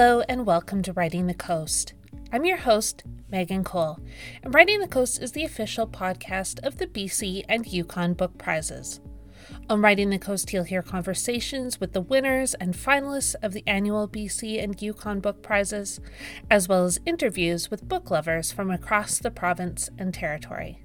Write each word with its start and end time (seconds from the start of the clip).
Hello, 0.00 0.22
and 0.28 0.46
welcome 0.46 0.80
to 0.82 0.92
Writing 0.92 1.26
the 1.26 1.34
Coast. 1.34 1.94
I'm 2.32 2.44
your 2.44 2.58
host, 2.58 3.02
Megan 3.32 3.64
Cole, 3.64 3.98
and 4.44 4.54
Writing 4.54 4.78
the 4.78 4.86
Coast 4.86 5.20
is 5.20 5.32
the 5.32 5.42
official 5.42 5.88
podcast 5.88 6.64
of 6.64 6.78
the 6.78 6.86
BC 6.86 7.44
and 7.48 7.66
Yukon 7.66 8.14
Book 8.14 8.38
Prizes. 8.38 9.00
On 9.68 9.82
Writing 9.82 10.10
the 10.10 10.18
Coast, 10.20 10.52
you'll 10.52 10.62
hear 10.62 10.82
conversations 10.82 11.80
with 11.80 11.94
the 11.94 12.00
winners 12.00 12.54
and 12.54 12.74
finalists 12.74 13.34
of 13.42 13.52
the 13.52 13.64
annual 13.66 14.06
BC 14.06 14.62
and 14.62 14.80
Yukon 14.80 15.18
Book 15.18 15.42
Prizes, 15.42 15.98
as 16.48 16.68
well 16.68 16.84
as 16.84 17.00
interviews 17.04 17.68
with 17.68 17.88
book 17.88 18.08
lovers 18.08 18.52
from 18.52 18.70
across 18.70 19.18
the 19.18 19.32
province 19.32 19.90
and 19.98 20.14
territory. 20.14 20.80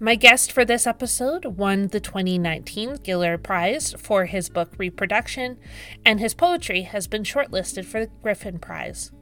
My 0.00 0.16
guest 0.16 0.50
for 0.50 0.64
this 0.64 0.86
episode 0.86 1.44
won 1.44 1.88
the 1.88 2.00
2019 2.00 2.96
Giller 2.98 3.40
Prize 3.40 3.94
for 3.98 4.26
his 4.26 4.48
book 4.48 4.72
Reproduction, 4.78 5.58
and 6.04 6.18
his 6.18 6.34
poetry 6.34 6.82
has 6.82 7.06
been 7.06 7.22
shortlisted 7.22 7.84
for 7.84 8.00
the 8.00 8.12
Griffin 8.22 8.58
Prize. 8.58 9.12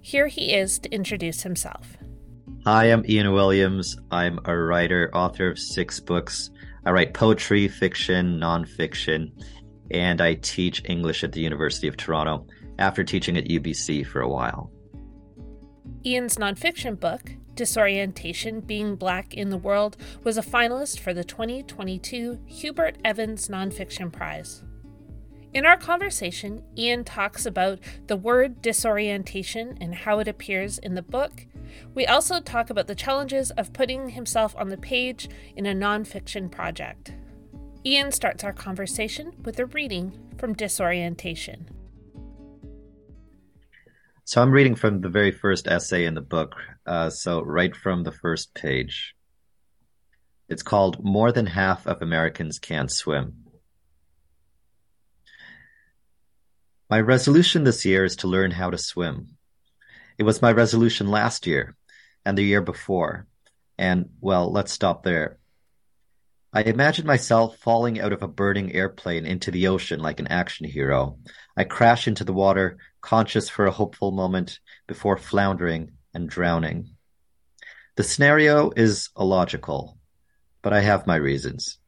Here 0.00 0.28
he 0.28 0.54
is 0.54 0.78
to 0.80 0.90
introduce 0.90 1.42
himself. 1.42 1.96
Hi, 2.64 2.86
I'm 2.86 3.04
Ian 3.08 3.32
Williams. 3.32 3.96
I'm 4.10 4.38
a 4.44 4.56
writer, 4.56 5.10
author 5.14 5.50
of 5.50 5.58
six 5.58 5.98
books. 5.98 6.50
I 6.84 6.90
write 6.90 7.14
poetry, 7.14 7.66
fiction, 7.66 8.38
nonfiction, 8.38 9.32
and 9.90 10.20
I 10.20 10.34
teach 10.34 10.82
English 10.88 11.24
at 11.24 11.32
the 11.32 11.40
University 11.40 11.88
of 11.88 11.96
Toronto 11.96 12.46
after 12.78 13.02
teaching 13.02 13.36
at 13.36 13.48
UBC 13.48 14.06
for 14.06 14.20
a 14.20 14.28
while. 14.28 14.70
Ian's 16.06 16.36
nonfiction 16.36 16.98
book, 16.98 17.32
Disorientation 17.58 18.60
Being 18.60 18.94
Black 18.94 19.34
in 19.34 19.50
the 19.50 19.56
World 19.56 19.96
was 20.22 20.38
a 20.38 20.42
finalist 20.42 21.00
for 21.00 21.12
the 21.12 21.24
2022 21.24 22.38
Hubert 22.46 22.98
Evans 23.04 23.48
Nonfiction 23.48 24.12
Prize. 24.12 24.62
In 25.52 25.66
our 25.66 25.76
conversation, 25.76 26.62
Ian 26.78 27.02
talks 27.02 27.46
about 27.46 27.80
the 28.06 28.16
word 28.16 28.62
disorientation 28.62 29.76
and 29.80 29.92
how 29.92 30.20
it 30.20 30.28
appears 30.28 30.78
in 30.78 30.94
the 30.94 31.02
book. 31.02 31.46
We 31.96 32.06
also 32.06 32.38
talk 32.38 32.70
about 32.70 32.86
the 32.86 32.94
challenges 32.94 33.50
of 33.50 33.72
putting 33.72 34.10
himself 34.10 34.54
on 34.56 34.68
the 34.68 34.78
page 34.78 35.28
in 35.56 35.66
a 35.66 35.74
nonfiction 35.74 36.52
project. 36.52 37.12
Ian 37.84 38.12
starts 38.12 38.44
our 38.44 38.52
conversation 38.52 39.32
with 39.42 39.58
a 39.58 39.66
reading 39.66 40.16
from 40.38 40.54
Disorientation. 40.54 41.66
So 44.28 44.42
I'm 44.42 44.50
reading 44.50 44.74
from 44.74 45.00
the 45.00 45.08
very 45.08 45.30
first 45.30 45.66
essay 45.66 46.04
in 46.04 46.12
the 46.12 46.20
book, 46.20 46.54
uh, 46.84 47.08
so 47.08 47.40
right 47.40 47.74
from 47.74 48.02
the 48.02 48.12
first 48.12 48.52
page. 48.52 49.14
It's 50.50 50.62
called 50.62 51.02
More 51.02 51.32
Than 51.32 51.46
Half 51.46 51.86
of 51.86 52.02
Americans 52.02 52.58
Can't 52.58 52.92
Swim. 52.92 53.46
My 56.90 57.00
resolution 57.00 57.64
this 57.64 57.86
year 57.86 58.04
is 58.04 58.16
to 58.16 58.28
learn 58.28 58.50
how 58.50 58.68
to 58.68 58.76
swim. 58.76 59.38
It 60.18 60.24
was 60.24 60.42
my 60.42 60.52
resolution 60.52 61.08
last 61.08 61.46
year 61.46 61.74
and 62.26 62.36
the 62.36 62.44
year 62.44 62.60
before. 62.60 63.26
And, 63.78 64.10
well, 64.20 64.52
let's 64.52 64.72
stop 64.72 65.04
there. 65.04 65.37
I 66.52 66.62
imagine 66.62 67.06
myself 67.06 67.58
falling 67.58 68.00
out 68.00 68.12
of 68.12 68.22
a 68.22 68.28
burning 68.28 68.72
airplane 68.72 69.26
into 69.26 69.50
the 69.50 69.68
ocean 69.68 70.00
like 70.00 70.18
an 70.18 70.28
action 70.28 70.66
hero. 70.66 71.18
I 71.56 71.64
crash 71.64 72.08
into 72.08 72.24
the 72.24 72.32
water 72.32 72.78
conscious 73.02 73.48
for 73.50 73.66
a 73.66 73.70
hopeful 73.70 74.12
moment 74.12 74.58
before 74.86 75.18
floundering 75.18 75.92
and 76.14 76.28
drowning. 76.28 76.94
The 77.96 78.02
scenario 78.02 78.70
is 78.70 79.10
illogical, 79.18 79.98
but 80.62 80.72
I 80.72 80.80
have 80.80 81.06
my 81.06 81.16
reasons. 81.16 81.78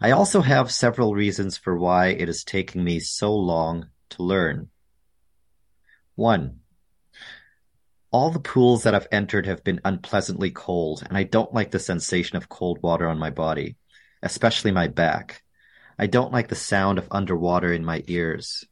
I 0.00 0.12
also 0.12 0.40
have 0.40 0.70
several 0.70 1.14
reasons 1.14 1.56
for 1.56 1.76
why 1.76 2.08
it 2.08 2.28
is 2.28 2.44
taking 2.44 2.84
me 2.84 3.00
so 3.00 3.34
long 3.34 3.88
to 4.10 4.22
learn. 4.22 4.68
One, 6.14 6.60
all 8.14 8.30
the 8.30 8.38
pools 8.38 8.84
that 8.84 8.94
I've 8.94 9.08
entered 9.10 9.46
have 9.46 9.64
been 9.64 9.80
unpleasantly 9.84 10.52
cold, 10.52 11.02
and 11.04 11.18
I 11.18 11.24
don't 11.24 11.52
like 11.52 11.72
the 11.72 11.80
sensation 11.80 12.36
of 12.36 12.48
cold 12.48 12.80
water 12.80 13.08
on 13.08 13.18
my 13.18 13.30
body, 13.30 13.74
especially 14.22 14.70
my 14.70 14.86
back. 14.86 15.42
I 15.98 16.06
don't 16.06 16.30
like 16.30 16.46
the 16.46 16.54
sound 16.54 16.98
of 16.98 17.08
underwater 17.10 17.72
in 17.72 17.84
my 17.84 18.04
ears. 18.06 18.64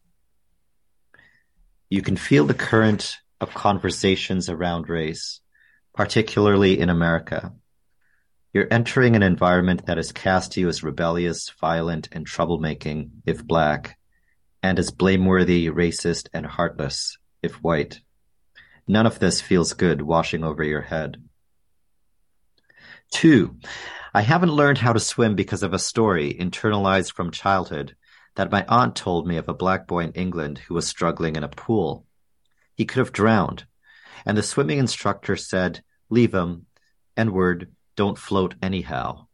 You 1.91 2.03
can 2.03 2.17
feel 2.17 2.47
the 2.47 2.55
current 2.55 3.17
of 3.41 3.53
conversations 3.53 4.49
around 4.49 4.89
race, 4.89 5.41
particularly 5.93 6.79
in 6.79 6.89
America. 6.89 7.53
You're 8.53 8.69
entering 8.71 9.17
an 9.17 9.25
environment 9.25 9.87
that 9.87 9.97
has 9.97 10.13
cast 10.13 10.57
you 10.57 10.69
as 10.69 10.85
rebellious, 10.85 11.51
violent, 11.61 12.11
and 12.13 12.25
troublemaking 12.25 13.11
if 13.27 13.45
black, 13.45 13.99
and 14.63 14.79
as 14.79 14.93
blameworthy, 14.93 15.67
racist, 15.69 16.29
and 16.33 16.47
heartless 16.47 17.19
if 17.43 17.55
white. 17.55 18.03
None 18.87 19.07
of 19.07 19.19
this 19.19 19.41
feels 19.41 19.75
good 19.75 20.03
washing 20.03 20.45
over 20.45 20.65
your 20.65 20.83
head. 20.83 21.23
Two, 23.11 23.57
I 24.15 24.23
haven't 24.23 24.53
learned 24.53 24.79
how 24.79 24.93
to 24.93 25.01
swim 25.01 25.37
because 25.37 25.63
of 25.63 25.73
a 25.73 25.79
story 25.79 26.35
internalized 26.35 27.13
from 27.13 27.31
childhood 27.31 27.95
that 28.35 28.51
my 28.51 28.65
aunt 28.69 28.97
told 28.97 29.27
me 29.27 29.37
of 29.37 29.49
a 29.49 29.55
black 29.55 29.87
boy 29.87 30.01
in 30.05 30.13
England 30.13 30.59
who 30.59 30.75
was 30.75 30.87
struggling 30.87 31.37
in 31.37 31.45
a 31.45 31.49
pool. 31.49 32.07
He 32.75 32.85
could 32.85 32.99
have 32.99 33.13
drowned, 33.13 33.67
and 34.25 34.37
the 34.37 34.43
swimming 34.43 34.79
instructor 34.79 35.37
said, 35.37 35.83
Leave 36.09 36.35
him, 36.35 36.67
N-word, 37.17 37.73
don't 37.97 38.19
float 38.19 38.55
anyhow. 38.63 39.27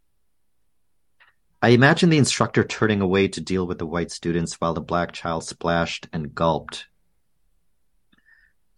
I 1.63 1.71
imagine 1.71 2.11
the 2.11 2.19
instructor 2.19 2.63
turning 2.63 3.01
away 3.01 3.29
to 3.29 3.41
deal 3.41 3.67
with 3.67 3.79
the 3.79 3.87
white 3.87 4.11
students 4.11 4.55
while 4.55 4.75
the 4.75 4.81
black 4.81 5.13
child 5.13 5.45
splashed 5.45 6.09
and 6.13 6.35
gulped. 6.35 6.87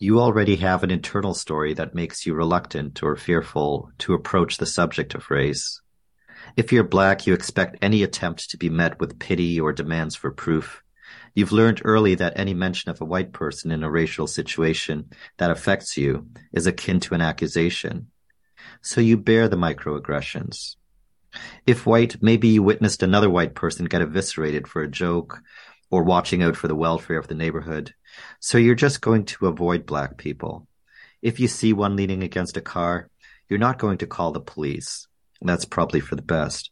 You 0.03 0.19
already 0.19 0.56
have 0.56 0.83
an 0.83 0.91
internal 0.91 1.34
story 1.34 1.75
that 1.75 1.94
makes 1.94 2.25
you 2.25 2.33
reluctant 2.33 3.03
or 3.03 3.16
fearful 3.16 3.91
to 3.99 4.15
approach 4.15 4.56
the 4.56 4.65
subject 4.65 5.15
of 5.15 5.31
race. 5.31 5.83
If 6.56 6.72
you're 6.72 6.84
black, 6.84 7.27
you 7.27 7.34
expect 7.34 7.77
any 7.83 8.03
attempt 8.03 8.49
to 8.49 8.56
be 8.56 8.71
met 8.71 8.99
with 8.99 9.19
pity 9.19 9.61
or 9.61 9.75
demands 9.75 10.16
for 10.16 10.31
proof. 10.31 10.83
You've 11.34 11.53
learned 11.53 11.83
early 11.84 12.15
that 12.15 12.33
any 12.37 12.55
mention 12.55 12.91
of 12.91 13.03
a 13.03 13.05
white 13.05 13.34
person 13.34 13.71
in 13.71 13.83
a 13.83 13.91
racial 13.91 14.27
situation 14.27 15.11
that 15.37 15.50
affects 15.50 15.99
you 15.99 16.28
is 16.50 16.67
akin 16.67 17.00
to 17.00 17.15
an 17.15 17.21
accusation. 17.21 18.06
So 18.81 19.03
you 19.03 19.19
bear 19.19 19.49
the 19.49 19.59
microaggressions. 19.59 20.77
If 21.67 21.84
white, 21.84 22.22
maybe 22.22 22.49
you 22.49 22.62
witnessed 22.62 23.03
another 23.03 23.28
white 23.28 23.55
person 23.55 23.84
get 23.84 24.00
eviscerated 24.00 24.67
for 24.67 24.81
a 24.81 24.91
joke 24.91 25.43
or 25.91 26.05
watching 26.05 26.43
out 26.43 26.56
for 26.56 26.69
the 26.69 26.75
welfare 26.75 27.19
of 27.19 27.28
the 27.28 27.34
neighborhood. 27.34 27.93
So 28.38 28.58
you're 28.58 28.75
just 28.75 29.00
going 29.00 29.25
to 29.26 29.47
avoid 29.47 29.86
black 29.86 30.16
people. 30.16 30.66
If 31.22 31.41
you 31.41 31.48
see 31.48 31.72
one 31.72 31.97
leaning 31.97 32.22
against 32.22 32.56
a 32.56 32.62
car, 32.62 33.10
you're 33.48 33.58
not 33.58 33.78
going 33.78 33.98
to 33.98 34.06
call 34.06 34.32
the 34.32 34.41
police. 34.41 35.06
That's 35.42 35.64
probably 35.64 36.00
for 36.00 36.16
the 36.16 36.22
best. 36.22 36.70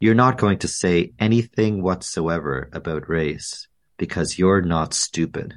You're 0.00 0.14
not 0.14 0.38
going 0.38 0.58
to 0.58 0.68
say 0.68 1.12
anything 1.18 1.82
whatsoever 1.82 2.68
about 2.72 3.08
race 3.08 3.68
because 3.98 4.38
you're 4.38 4.62
not 4.62 4.94
stupid. 4.94 5.54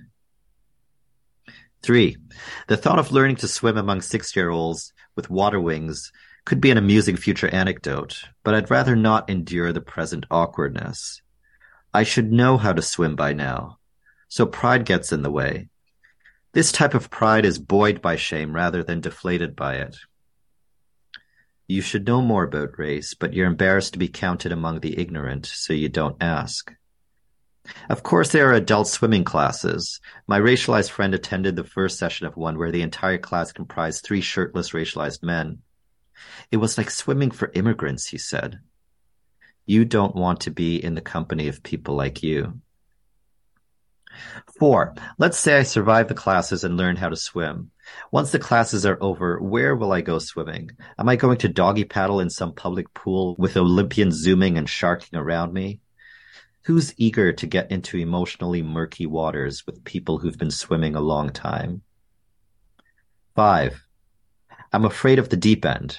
Three, 1.82 2.18
the 2.68 2.78
thought 2.78 3.00
of 3.00 3.12
learning 3.12 3.38
to 3.38 3.48
swim 3.48 3.78
among 3.78 4.02
six 4.02 4.36
year 4.36 4.50
olds 4.50 4.94
with 5.16 5.30
water 5.30 5.60
wings 5.60 6.12
could 6.46 6.60
be 6.60 6.72
an 6.72 6.78
amusing 6.78 7.16
future 7.16 7.48
anecdote, 7.48 8.24
but 8.44 8.54
I'd 8.54 8.70
rather 8.70 8.96
not 8.96 9.30
endure 9.30 9.72
the 9.72 9.82
present 9.82 10.26
awkwardness. 10.30 11.22
I 11.94 12.04
should 12.04 12.32
know 12.32 12.58
how 12.58 12.74
to 12.74 12.82
swim 12.82 13.16
by 13.16 13.34
now, 13.34 13.79
so 14.30 14.46
pride 14.46 14.86
gets 14.86 15.12
in 15.12 15.24
the 15.24 15.32
way. 15.32 15.68
This 16.54 16.72
type 16.72 16.94
of 16.94 17.10
pride 17.10 17.46
is 17.46 17.60
buoyed 17.60 18.02
by 18.02 18.16
shame 18.16 18.54
rather 18.54 18.84
than 18.84 19.02
deflated 19.02 19.56
by 19.56 19.76
it. 19.76 19.98
You 21.68 21.82
should 21.82 22.08
know 22.08 22.22
more 22.22 22.44
about 22.44 22.80
race, 22.80 23.14
but 23.14 23.34
you're 23.34 23.46
embarrassed 23.46 23.94
to 23.94 24.00
be 24.00 24.08
counted 24.08 24.52
among 24.52 24.80
the 24.80 24.98
ignorant, 24.98 25.46
so 25.46 25.74
you 25.74 25.90
don't 25.90 26.18
ask. 26.22 26.74
Of 27.90 28.02
course, 28.02 28.32
there 28.32 28.50
are 28.50 28.54
adult 28.54 28.88
swimming 28.88 29.24
classes. 29.24 30.00
My 30.26 30.40
racialized 30.40 30.90
friend 30.90 31.14
attended 31.14 31.56
the 31.56 31.64
first 31.64 32.00
session 32.00 32.26
of 32.26 32.38
one 32.38 32.58
where 32.58 32.72
the 32.72 32.82
entire 32.82 33.20
class 33.20 33.52
comprised 33.52 34.04
three 34.04 34.22
shirtless 34.22 34.72
racialized 34.72 35.22
men. 35.22 35.60
It 36.52 36.58
was 36.58 36.78
like 36.78 36.90
swimming 36.90 37.30
for 37.30 37.52
immigrants, 37.54 38.08
he 38.08 38.18
said. 38.18 38.60
You 39.68 39.86
don't 39.86 40.16
want 40.16 40.42
to 40.42 40.52
be 40.52 40.84
in 40.84 40.96
the 40.96 41.02
company 41.02 41.48
of 41.48 41.62
people 41.62 41.96
like 41.96 42.24
you. 42.24 42.62
Four, 44.58 44.96
let's 45.18 45.38
say 45.40 45.58
I 45.58 45.64
survive 45.64 46.08
the 46.08 46.14
classes 46.14 46.64
and 46.64 46.78
learn 46.78 46.96
how 46.96 47.10
to 47.10 47.16
swim. 47.16 47.72
Once 48.12 48.32
the 48.32 48.40
classes 48.40 48.86
are 48.86 48.98
over, 49.02 49.40
where 49.40 49.76
will 49.76 49.92
I 49.92 50.02
go 50.02 50.20
swimming? 50.20 50.72
Am 50.98 51.10
I 51.10 51.16
going 51.16 51.38
to 51.40 51.50
doggy 51.50 51.86
paddle 51.86 52.20
in 52.20 52.30
some 52.30 52.54
public 52.54 52.94
pool 52.94 53.36
with 53.38 53.58
Olympians 53.58 54.16
zooming 54.16 54.58
and 54.58 54.70
sharking 54.70 55.18
around 55.18 55.54
me? 55.54 55.80
Who's 56.64 56.94
eager 56.98 57.34
to 57.34 57.48
get 57.48 57.72
into 57.72 57.98
emotionally 57.98 58.62
murky 58.62 59.06
waters 59.06 59.66
with 59.66 59.84
people 59.84 60.20
who've 60.20 60.38
been 60.38 60.52
swimming 60.52 60.96
a 60.96 61.02
long 61.02 61.32
time? 61.32 61.82
Five, 63.36 63.82
I'm 64.72 64.86
afraid 64.86 65.20
of 65.20 65.30
the 65.30 65.38
deep 65.38 65.66
end. 65.66 65.98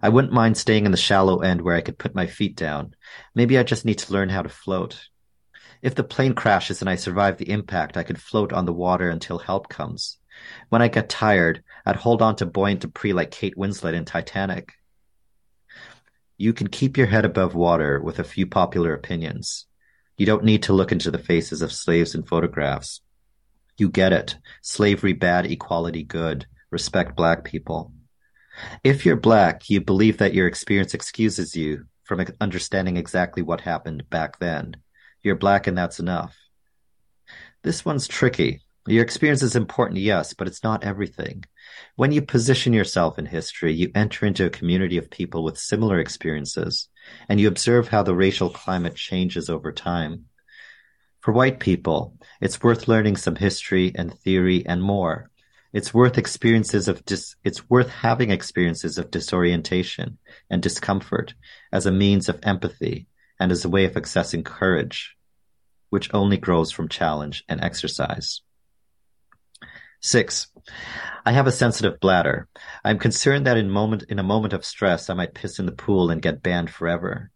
I 0.00 0.08
wouldn't 0.08 0.32
mind 0.32 0.56
staying 0.56 0.86
in 0.86 0.92
the 0.92 0.96
shallow 0.96 1.40
end 1.40 1.60
where 1.60 1.74
I 1.74 1.80
could 1.80 1.98
put 1.98 2.14
my 2.14 2.26
feet 2.26 2.56
down. 2.56 2.94
Maybe 3.34 3.58
I 3.58 3.64
just 3.64 3.84
need 3.84 3.98
to 3.98 4.12
learn 4.12 4.28
how 4.28 4.42
to 4.42 4.48
float. 4.48 5.08
If 5.80 5.94
the 5.94 6.04
plane 6.04 6.34
crashes 6.34 6.80
and 6.80 6.90
I 6.90 6.96
survive 6.96 7.36
the 7.36 7.50
impact, 7.50 7.96
I 7.96 8.02
could 8.02 8.20
float 8.20 8.52
on 8.52 8.66
the 8.66 8.72
water 8.72 9.08
until 9.08 9.38
help 9.38 9.68
comes. 9.68 10.18
When 10.68 10.82
I 10.82 10.88
get 10.88 11.08
tired, 11.08 11.62
I'd 11.86 11.96
hold 11.96 12.22
on 12.22 12.36
to 12.36 12.46
buoyant 12.46 12.80
debris 12.80 13.12
like 13.12 13.30
Kate 13.30 13.56
Winslet 13.56 13.94
in 13.94 14.04
Titanic. 14.04 14.72
You 16.36 16.52
can 16.52 16.68
keep 16.68 16.96
your 16.96 17.06
head 17.06 17.24
above 17.24 17.54
water 17.54 18.00
with 18.00 18.18
a 18.18 18.24
few 18.24 18.46
popular 18.46 18.94
opinions. 18.94 19.66
You 20.16 20.26
don't 20.26 20.44
need 20.44 20.64
to 20.64 20.72
look 20.72 20.92
into 20.92 21.10
the 21.10 21.18
faces 21.18 21.62
of 21.62 21.72
slaves 21.72 22.14
in 22.14 22.24
photographs. 22.24 23.00
You 23.76 23.88
get 23.88 24.12
it. 24.12 24.36
Slavery 24.62 25.12
bad, 25.12 25.46
equality 25.46 26.02
good. 26.02 26.46
Respect 26.70 27.16
black 27.16 27.44
people. 27.44 27.92
If 28.82 29.06
you're 29.06 29.16
black, 29.16 29.70
you 29.70 29.80
believe 29.80 30.18
that 30.18 30.34
your 30.34 30.48
experience 30.48 30.94
excuses 30.94 31.54
you 31.54 31.86
from 32.02 32.24
understanding 32.40 32.96
exactly 32.96 33.42
what 33.42 33.60
happened 33.60 34.10
back 34.10 34.40
then. 34.40 34.76
You're 35.22 35.36
black 35.36 35.66
and 35.66 35.76
that's 35.76 35.98
enough. 35.98 36.36
This 37.62 37.84
one's 37.84 38.06
tricky. 38.06 38.62
Your 38.86 39.02
experience 39.02 39.42
is 39.42 39.56
important, 39.56 40.00
yes, 40.00 40.32
but 40.32 40.46
it's 40.46 40.62
not 40.62 40.84
everything. 40.84 41.44
When 41.96 42.12
you 42.12 42.22
position 42.22 42.72
yourself 42.72 43.18
in 43.18 43.26
history, 43.26 43.74
you 43.74 43.90
enter 43.94 44.24
into 44.24 44.46
a 44.46 44.50
community 44.50 44.96
of 44.96 45.10
people 45.10 45.44
with 45.44 45.58
similar 45.58 45.98
experiences, 45.98 46.88
and 47.28 47.38
you 47.38 47.48
observe 47.48 47.88
how 47.88 48.02
the 48.02 48.14
racial 48.14 48.48
climate 48.48 48.94
changes 48.94 49.50
over 49.50 49.72
time. 49.72 50.26
For 51.20 51.32
white 51.32 51.60
people, 51.60 52.16
it's 52.40 52.62
worth 52.62 52.88
learning 52.88 53.16
some 53.16 53.36
history 53.36 53.92
and 53.94 54.16
theory 54.20 54.64
and 54.64 54.82
more. 54.82 55.30
It's 55.72 55.92
worth 55.92 56.16
experiences 56.16 56.88
of 56.88 57.04
dis- 57.04 57.36
it's 57.44 57.68
worth 57.68 57.90
having 57.90 58.30
experiences 58.30 58.96
of 58.96 59.10
disorientation 59.10 60.16
and 60.48 60.62
discomfort 60.62 61.34
as 61.72 61.84
a 61.84 61.92
means 61.92 62.30
of 62.30 62.40
empathy 62.42 63.08
and 63.38 63.52
is 63.52 63.64
a 63.64 63.68
way 63.68 63.84
of 63.84 63.92
accessing 63.92 64.44
courage, 64.44 65.16
which 65.90 66.12
only 66.12 66.36
grows 66.36 66.70
from 66.70 66.88
challenge 66.88 67.44
and 67.48 67.60
exercise. 67.60 68.42
Six, 70.00 70.48
I 71.26 71.32
have 71.32 71.46
a 71.46 71.52
sensitive 71.52 71.98
bladder. 72.00 72.48
I 72.84 72.90
am 72.90 72.98
concerned 72.98 73.46
that 73.46 73.56
in 73.56 73.70
moment 73.70 74.04
in 74.08 74.18
a 74.18 74.22
moment 74.22 74.52
of 74.52 74.64
stress 74.64 75.10
I 75.10 75.14
might 75.14 75.34
piss 75.34 75.58
in 75.58 75.66
the 75.66 75.72
pool 75.72 76.10
and 76.10 76.22
get 76.22 76.42
banned 76.42 76.70
forever. 76.70 77.30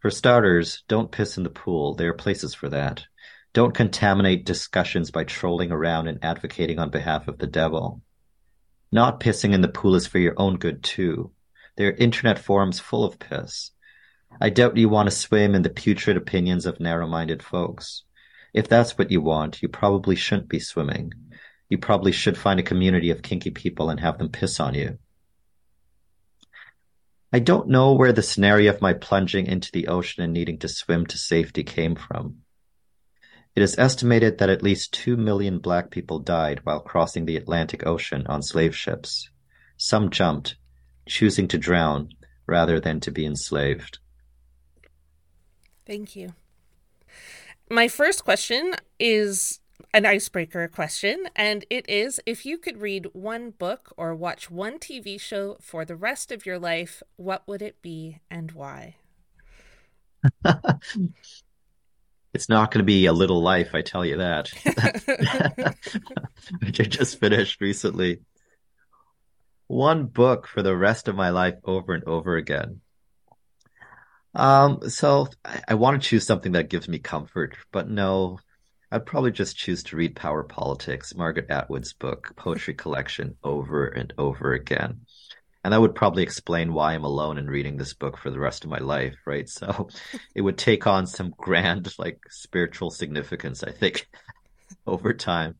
For 0.00 0.10
starters, 0.10 0.82
don't 0.88 1.12
piss 1.12 1.36
in 1.36 1.44
the 1.44 1.50
pool. 1.50 1.94
There 1.94 2.10
are 2.10 2.14
places 2.14 2.54
for 2.54 2.68
that. 2.70 3.04
Don't 3.52 3.74
contaminate 3.74 4.46
discussions 4.46 5.10
by 5.10 5.24
trolling 5.24 5.72
around 5.72 6.08
and 6.08 6.18
advocating 6.22 6.78
on 6.78 6.90
behalf 6.90 7.26
of 7.26 7.38
the 7.38 7.46
devil. 7.46 8.02
Not 8.92 9.20
pissing 9.20 9.52
in 9.52 9.60
the 9.60 9.68
pool 9.68 9.94
is 9.94 10.06
for 10.06 10.18
your 10.18 10.34
own 10.36 10.56
good 10.56 10.82
too. 10.82 11.32
There 11.76 11.88
are 11.88 11.96
internet 11.96 12.38
forums 12.38 12.80
full 12.80 13.04
of 13.04 13.18
piss. 13.18 13.72
I 14.38 14.50
doubt 14.50 14.76
you 14.76 14.90
want 14.90 15.08
to 15.08 15.16
swim 15.16 15.54
in 15.54 15.62
the 15.62 15.70
putrid 15.70 16.18
opinions 16.18 16.66
of 16.66 16.80
narrow-minded 16.80 17.42
folks. 17.42 18.02
If 18.52 18.68
that's 18.68 18.98
what 18.98 19.10
you 19.10 19.22
want, 19.22 19.62
you 19.62 19.68
probably 19.68 20.16
shouldn't 20.16 20.48
be 20.48 20.60
swimming 20.60 21.12
you 21.70 21.78
probably 21.78 22.12
should 22.12 22.36
find 22.36 22.60
a 22.60 22.64
community 22.64 23.10
of 23.10 23.22
kinky 23.22 23.50
people 23.50 23.88
and 23.88 24.00
have 24.00 24.18
them 24.18 24.28
piss 24.28 24.60
on 24.60 24.74
you. 24.74 24.98
I 27.32 27.38
don't 27.38 27.68
know 27.68 27.94
where 27.94 28.12
the 28.12 28.24
scenario 28.24 28.74
of 28.74 28.82
my 28.82 28.92
plunging 28.92 29.46
into 29.46 29.70
the 29.70 29.86
ocean 29.86 30.24
and 30.24 30.32
needing 30.32 30.58
to 30.58 30.68
swim 30.68 31.06
to 31.06 31.16
safety 31.16 31.62
came 31.62 31.94
from. 31.94 32.38
It 33.54 33.62
is 33.62 33.78
estimated 33.78 34.38
that 34.38 34.50
at 34.50 34.64
least 34.64 34.92
two 34.92 35.16
million 35.16 35.60
black 35.60 35.90
people 35.90 36.18
died 36.18 36.60
while 36.64 36.80
crossing 36.80 37.24
the 37.24 37.36
Atlantic 37.36 37.86
Ocean 37.86 38.26
on 38.26 38.42
slave 38.42 38.74
ships. 38.74 39.30
Some 39.76 40.10
jumped, 40.10 40.56
choosing 41.06 41.46
to 41.48 41.58
drown 41.58 42.10
rather 42.46 42.80
than 42.80 42.98
to 43.00 43.12
be 43.12 43.24
enslaved. 43.24 43.98
Thank 45.86 46.16
you. 46.16 46.34
My 47.70 47.88
first 47.88 48.24
question 48.24 48.74
is 48.98 49.60
an 49.92 50.06
icebreaker 50.06 50.68
question, 50.68 51.28
and 51.34 51.64
it 51.70 51.88
is 51.88 52.20
if 52.26 52.46
you 52.46 52.58
could 52.58 52.80
read 52.80 53.08
one 53.12 53.50
book 53.50 53.92
or 53.96 54.14
watch 54.14 54.50
one 54.50 54.78
TV 54.78 55.20
show 55.20 55.56
for 55.60 55.84
the 55.84 55.96
rest 55.96 56.30
of 56.30 56.46
your 56.46 56.58
life, 56.58 57.02
what 57.16 57.46
would 57.46 57.62
it 57.62 57.80
be 57.82 58.20
and 58.30 58.52
why? 58.52 58.96
it's 62.34 62.48
not 62.48 62.70
going 62.70 62.80
to 62.80 62.84
be 62.84 63.06
a 63.06 63.12
little 63.12 63.42
life, 63.42 63.70
I 63.74 63.82
tell 63.82 64.04
you 64.04 64.18
that. 64.18 64.48
Which 66.60 66.80
I 66.80 66.84
just 66.84 67.18
finished 67.18 67.60
recently. 67.60 68.20
One 69.66 70.06
book 70.06 70.46
for 70.46 70.62
the 70.62 70.76
rest 70.76 71.08
of 71.08 71.16
my 71.16 71.30
life 71.30 71.54
over 71.64 71.94
and 71.94 72.04
over 72.04 72.36
again. 72.36 72.80
Um, 74.34 74.88
so 74.88 75.28
I, 75.44 75.62
I 75.68 75.74
want 75.74 76.00
to 76.00 76.08
choose 76.08 76.26
something 76.26 76.52
that 76.52 76.70
gives 76.70 76.88
me 76.88 76.98
comfort, 76.98 77.56
but 77.72 77.88
no, 77.88 78.38
I'd 78.90 79.06
probably 79.06 79.32
just 79.32 79.56
choose 79.56 79.82
to 79.84 79.96
read 79.96 80.16
Power 80.16 80.42
Politics, 80.42 81.14
Margaret 81.14 81.50
Atwood's 81.50 81.92
book, 81.92 82.34
poetry 82.36 82.74
collection, 82.74 83.36
over 83.44 83.86
and 83.86 84.12
over 84.18 84.52
again. 84.52 85.00
And 85.62 85.72
that 85.72 85.80
would 85.80 85.94
probably 85.94 86.22
explain 86.22 86.72
why 86.72 86.94
I'm 86.94 87.04
alone 87.04 87.38
in 87.38 87.46
reading 87.46 87.76
this 87.76 87.92
book 87.92 88.16
for 88.16 88.30
the 88.30 88.40
rest 88.40 88.64
of 88.64 88.70
my 88.70 88.78
life, 88.78 89.14
right? 89.26 89.48
So 89.48 89.88
it 90.34 90.40
would 90.40 90.58
take 90.58 90.86
on 90.86 91.06
some 91.06 91.34
grand, 91.36 91.92
like, 91.98 92.18
spiritual 92.30 92.90
significance, 92.90 93.62
I 93.62 93.70
think, 93.70 94.08
over 94.86 95.12
time. 95.12 95.56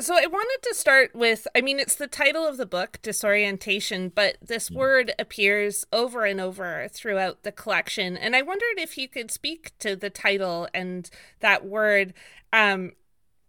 So 0.00 0.14
I 0.14 0.26
wanted 0.26 0.58
to 0.68 0.74
start 0.74 1.14
with 1.14 1.46
I 1.54 1.60
mean 1.60 1.78
it's 1.78 1.96
the 1.96 2.06
title 2.06 2.46
of 2.46 2.56
the 2.56 2.66
book 2.66 2.98
disorientation 3.02 4.10
but 4.14 4.38
this 4.40 4.70
mm. 4.70 4.76
word 4.76 5.12
appears 5.18 5.84
over 5.92 6.24
and 6.24 6.40
over 6.40 6.88
throughout 6.90 7.42
the 7.42 7.52
collection 7.52 8.16
and 8.16 8.34
I 8.34 8.42
wondered 8.42 8.78
if 8.78 8.96
you 8.96 9.08
could 9.08 9.30
speak 9.30 9.72
to 9.80 9.94
the 9.94 10.10
title 10.10 10.66
and 10.72 11.10
that 11.40 11.66
word 11.66 12.14
um 12.52 12.92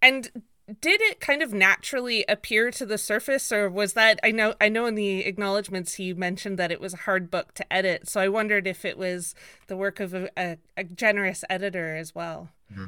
and 0.01 0.30
did 0.81 1.01
it 1.01 1.19
kind 1.19 1.42
of 1.42 1.54
naturally 1.54 2.25
appear 2.28 2.72
to 2.72 2.86
the 2.86 2.98
surface 2.98 3.51
or 3.51 3.69
was 3.69 3.94
that 3.94 4.19
I 4.22 4.31
know 4.31 4.54
I 4.60 4.68
know 4.68 4.86
in 4.86 4.95
the 4.95 5.22
acknowledgments 5.22 5.94
he 5.94 6.13
mentioned 6.13 6.60
that 6.60 6.72
it 6.72 6.81
was 6.81 6.94
a 6.94 6.98
hard 6.98 7.31
book 7.31 7.54
to 7.56 7.74
edit 7.74 8.10
so 8.10 8.19
I 8.19 8.28
wondered 8.28 8.68
if 8.68 8.84
it 8.84 8.98
was 8.98 9.34
the 9.68 9.78
work 9.78 10.01
of 10.01 10.13
a, 10.13 10.30
a, 10.38 10.57
a 10.75 10.84
generous 10.84 11.45
editor 11.50 11.95
as 11.95 12.13
well. 12.13 12.50
Mm-hmm. 12.72 12.86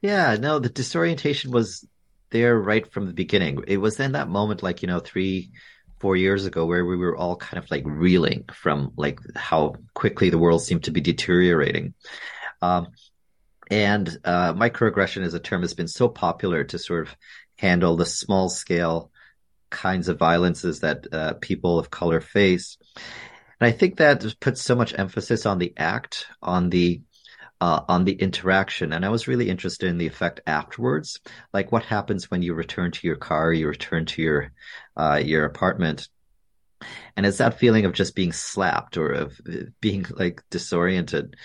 Yeah, 0.00 0.36
no, 0.40 0.58
the 0.58 0.68
disorientation 0.68 1.50
was 1.52 1.86
there 2.30 2.58
right 2.58 2.90
from 2.92 3.06
the 3.06 3.12
beginning. 3.12 3.64
It 3.66 3.78
was 3.78 4.00
in 4.00 4.12
that 4.12 4.28
moment, 4.28 4.62
like, 4.62 4.82
you 4.82 4.88
know, 4.88 5.00
three, 5.00 5.50
four 5.98 6.16
years 6.16 6.46
ago, 6.46 6.66
where 6.66 6.84
we 6.84 6.96
were 6.96 7.16
all 7.16 7.36
kind 7.36 7.62
of 7.62 7.70
like 7.70 7.84
reeling 7.86 8.44
from 8.52 8.92
like 8.96 9.20
how 9.36 9.74
quickly 9.94 10.30
the 10.30 10.38
world 10.38 10.62
seemed 10.62 10.84
to 10.84 10.90
be 10.90 11.00
deteriorating. 11.00 11.94
Um, 12.62 12.88
and 13.70 14.08
uh, 14.24 14.52
microaggression 14.54 15.24
as 15.24 15.34
a 15.34 15.40
term 15.40 15.62
has 15.62 15.74
been 15.74 15.88
so 15.88 16.08
popular 16.08 16.64
to 16.64 16.78
sort 16.78 17.06
of 17.06 17.16
handle 17.56 17.96
the 17.96 18.06
small 18.06 18.48
scale 18.48 19.10
kinds 19.70 20.08
of 20.08 20.18
violences 20.18 20.80
that 20.80 21.06
uh, 21.12 21.34
people 21.34 21.78
of 21.78 21.90
color 21.90 22.20
face. 22.20 22.76
And 23.60 23.68
I 23.68 23.72
think 23.72 23.96
that 23.96 24.34
puts 24.40 24.62
so 24.62 24.74
much 24.74 24.98
emphasis 24.98 25.46
on 25.46 25.58
the 25.58 25.72
act, 25.76 26.26
on 26.42 26.70
the 26.70 27.02
uh, 27.60 27.82
on 27.88 28.04
the 28.04 28.12
interaction. 28.12 28.92
And 28.92 29.04
I 29.04 29.08
was 29.10 29.28
really 29.28 29.48
interested 29.48 29.88
in 29.88 29.98
the 29.98 30.06
effect 30.06 30.40
afterwards, 30.46 31.20
like 31.52 31.72
what 31.72 31.84
happens 31.84 32.30
when 32.30 32.42
you 32.42 32.54
return 32.54 32.90
to 32.92 33.06
your 33.06 33.16
car, 33.16 33.52
you 33.52 33.68
return 33.68 34.06
to 34.06 34.22
your 34.22 34.52
uh, 34.96 35.20
your 35.22 35.44
apartment, 35.44 36.08
and 37.16 37.26
it's 37.26 37.38
that 37.38 37.58
feeling 37.58 37.84
of 37.84 37.92
just 37.92 38.14
being 38.14 38.32
slapped 38.32 38.96
or 38.96 39.12
of 39.12 39.40
being 39.80 40.06
like 40.10 40.42
disoriented, 40.50 41.36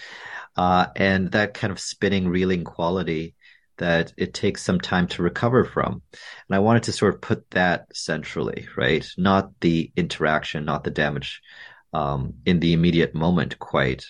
uh, 0.56 0.88
and 0.96 1.32
that 1.32 1.54
kind 1.54 1.72
of 1.72 1.80
spinning, 1.80 2.28
reeling 2.28 2.64
quality 2.64 3.36
that 3.78 4.14
it 4.16 4.34
takes 4.34 4.64
some 4.64 4.80
time 4.80 5.08
to 5.08 5.24
recover 5.24 5.66
from. 5.66 6.02
And 6.48 6.56
I 6.56 6.60
wanted 6.60 6.84
to 6.84 6.94
sort 6.94 7.14
of 7.14 7.22
put 7.22 7.50
that 7.52 7.94
centrally, 7.94 8.68
right? 8.78 9.06
Not 9.18 9.52
the 9.60 9.92
interaction, 9.98 10.64
not 10.64 10.86
the 10.86 10.92
damage 10.92 11.42
um, 11.94 12.36
in 12.46 12.60
the 12.60 12.74
immediate 12.74 13.14
moment 13.14 13.60
quite, 13.60 14.06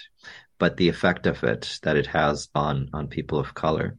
but 0.57 0.77
the 0.77 0.89
effect 0.89 1.27
of 1.27 1.43
it 1.43 1.79
that 1.83 1.97
it 1.97 2.07
has 2.07 2.49
on 2.55 2.89
on 2.93 3.07
people 3.07 3.39
of 3.39 3.53
color. 3.53 3.97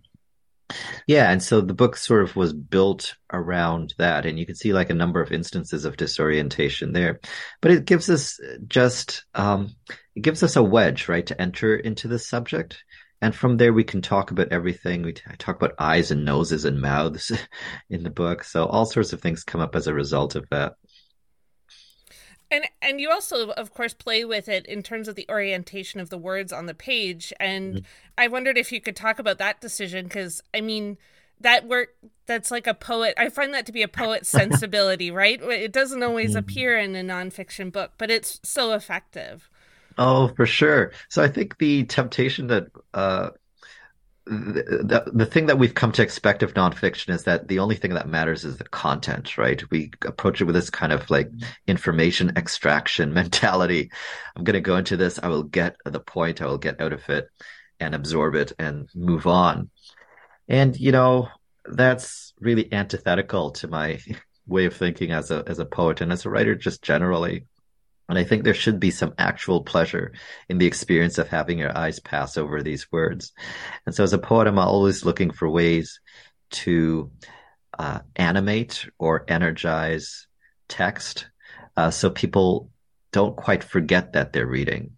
Yeah, 1.06 1.30
and 1.30 1.40
so 1.40 1.60
the 1.60 1.74
book 1.74 1.96
sort 1.96 2.24
of 2.24 2.34
was 2.34 2.52
built 2.52 3.14
around 3.32 3.94
that, 3.98 4.26
and 4.26 4.38
you 4.38 4.46
can 4.46 4.56
see 4.56 4.72
like 4.72 4.90
a 4.90 4.94
number 4.94 5.20
of 5.20 5.30
instances 5.30 5.84
of 5.84 5.96
disorientation 5.96 6.92
there. 6.92 7.20
But 7.60 7.70
it 7.70 7.84
gives 7.84 8.10
us 8.10 8.40
just 8.66 9.24
um, 9.34 9.76
it 10.16 10.22
gives 10.22 10.42
us 10.42 10.56
a 10.56 10.62
wedge, 10.62 11.08
right, 11.08 11.26
to 11.26 11.40
enter 11.40 11.76
into 11.76 12.08
this 12.08 12.26
subject, 12.26 12.82
and 13.20 13.34
from 13.34 13.56
there 13.56 13.72
we 13.72 13.84
can 13.84 14.02
talk 14.02 14.32
about 14.32 14.48
everything. 14.50 15.02
We 15.02 15.12
talk 15.12 15.56
about 15.56 15.74
eyes 15.78 16.10
and 16.10 16.24
noses 16.24 16.64
and 16.64 16.80
mouths 16.80 17.30
in 17.90 18.02
the 18.02 18.10
book, 18.10 18.42
so 18.42 18.66
all 18.66 18.86
sorts 18.86 19.12
of 19.12 19.20
things 19.20 19.44
come 19.44 19.60
up 19.60 19.76
as 19.76 19.86
a 19.86 19.94
result 19.94 20.34
of 20.34 20.48
that. 20.50 20.74
And 22.50 22.64
and 22.80 23.00
you 23.00 23.10
also 23.10 23.50
of 23.50 23.74
course 23.74 23.92
play 23.92 24.24
with 24.24 24.48
it 24.48 24.66
in 24.66 24.82
terms 24.82 25.08
of 25.08 25.14
the 25.14 25.26
orientation 25.28 26.00
of 26.00 26.10
the 26.10 26.18
words 26.18 26.52
on 26.52 26.66
the 26.66 26.74
page 26.74 27.32
and 27.40 27.74
mm-hmm. 27.74 27.84
I 28.16 28.28
wondered 28.28 28.56
if 28.56 28.70
you 28.70 28.80
could 28.80 28.96
talk 28.96 29.18
about 29.18 29.38
that 29.38 29.60
decision 29.60 30.08
cuz 30.08 30.42
I 30.54 30.60
mean 30.60 30.96
that 31.40 31.66
work 31.66 31.94
that's 32.26 32.50
like 32.50 32.66
a 32.66 32.74
poet 32.74 33.14
I 33.16 33.28
find 33.30 33.52
that 33.54 33.66
to 33.66 33.72
be 33.72 33.82
a 33.82 33.88
poet's 33.88 34.28
sensibility, 34.40 35.10
right? 35.10 35.42
It 35.42 35.72
doesn't 35.72 36.02
always 36.02 36.30
mm-hmm. 36.30 36.38
appear 36.38 36.78
in 36.78 36.94
a 36.94 37.02
nonfiction 37.02 37.72
book, 37.72 37.92
but 37.98 38.10
it's 38.10 38.40
so 38.42 38.72
effective. 38.72 39.50
Oh, 39.98 40.28
for 40.28 40.46
sure. 40.46 40.92
So 41.08 41.22
I 41.22 41.28
think 41.28 41.58
the 41.58 41.84
temptation 41.84 42.46
that 42.48 42.68
uh 42.94 43.30
the, 44.26 45.04
the, 45.06 45.10
the 45.12 45.26
thing 45.26 45.46
that 45.46 45.58
we've 45.58 45.74
come 45.74 45.92
to 45.92 46.02
expect 46.02 46.42
of 46.42 46.54
nonfiction 46.54 47.10
is 47.14 47.24
that 47.24 47.46
the 47.46 47.60
only 47.60 47.76
thing 47.76 47.94
that 47.94 48.08
matters 48.08 48.44
is 48.44 48.56
the 48.56 48.64
content, 48.64 49.38
right? 49.38 49.62
We 49.70 49.92
approach 50.04 50.40
it 50.40 50.44
with 50.44 50.56
this 50.56 50.68
kind 50.68 50.92
of 50.92 51.08
like 51.10 51.28
mm-hmm. 51.30 51.48
information 51.68 52.32
extraction 52.36 53.14
mentality. 53.14 53.90
I'm 54.34 54.42
going 54.42 54.54
to 54.54 54.60
go 54.60 54.76
into 54.76 54.96
this. 54.96 55.20
I 55.22 55.28
will 55.28 55.44
get 55.44 55.76
the 55.84 56.00
point. 56.00 56.42
I 56.42 56.46
will 56.46 56.58
get 56.58 56.80
out 56.80 56.92
of 56.92 57.08
it 57.08 57.28
and 57.78 57.94
absorb 57.94 58.34
it 58.34 58.52
and 58.58 58.88
move 58.94 59.28
on. 59.28 59.70
And, 60.48 60.78
you 60.78 60.90
know, 60.90 61.28
that's 61.64 62.34
really 62.40 62.72
antithetical 62.72 63.52
to 63.52 63.68
my 63.68 64.00
way 64.46 64.64
of 64.64 64.74
thinking 64.74 65.12
as 65.12 65.30
a, 65.30 65.44
as 65.46 65.60
a 65.60 65.66
poet 65.66 66.00
and 66.00 66.12
as 66.12 66.26
a 66.26 66.30
writer, 66.30 66.56
just 66.56 66.82
generally. 66.82 67.46
And 68.08 68.18
I 68.18 68.24
think 68.24 68.44
there 68.44 68.54
should 68.54 68.78
be 68.78 68.90
some 68.90 69.14
actual 69.18 69.62
pleasure 69.62 70.12
in 70.48 70.58
the 70.58 70.66
experience 70.66 71.18
of 71.18 71.28
having 71.28 71.58
your 71.58 71.76
eyes 71.76 71.98
pass 71.98 72.36
over 72.36 72.62
these 72.62 72.90
words. 72.92 73.32
And 73.84 73.94
so 73.94 74.04
as 74.04 74.12
a 74.12 74.18
poet, 74.18 74.46
I'm 74.46 74.58
always 74.58 75.04
looking 75.04 75.32
for 75.32 75.48
ways 75.48 76.00
to 76.50 77.10
uh, 77.78 78.00
animate 78.14 78.88
or 78.98 79.24
energize 79.28 80.26
text 80.68 81.28
uh, 81.76 81.90
so 81.90 82.10
people 82.10 82.70
don't 83.12 83.36
quite 83.36 83.64
forget 83.64 84.12
that 84.12 84.32
they're 84.32 84.46
reading. 84.46 84.92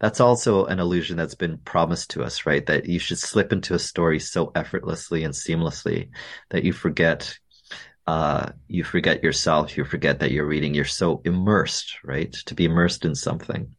That's 0.00 0.20
also 0.20 0.64
an 0.66 0.80
illusion 0.80 1.16
that's 1.16 1.36
been 1.36 1.58
promised 1.58 2.10
to 2.10 2.24
us, 2.24 2.44
right? 2.44 2.64
That 2.66 2.86
you 2.86 2.98
should 2.98 3.18
slip 3.18 3.52
into 3.52 3.74
a 3.74 3.78
story 3.78 4.18
so 4.18 4.50
effortlessly 4.54 5.22
and 5.22 5.32
seamlessly 5.32 6.10
that 6.50 6.64
you 6.64 6.72
forget 6.72 7.38
uh, 8.06 8.50
you 8.66 8.84
forget 8.84 9.22
yourself, 9.22 9.76
you 9.76 9.84
forget 9.84 10.20
that 10.20 10.32
you're 10.32 10.46
reading, 10.46 10.74
you're 10.74 10.84
so 10.84 11.22
immersed, 11.24 11.98
right? 12.02 12.32
To 12.46 12.54
be 12.54 12.64
immersed 12.64 13.04
in 13.04 13.14
something. 13.14 13.76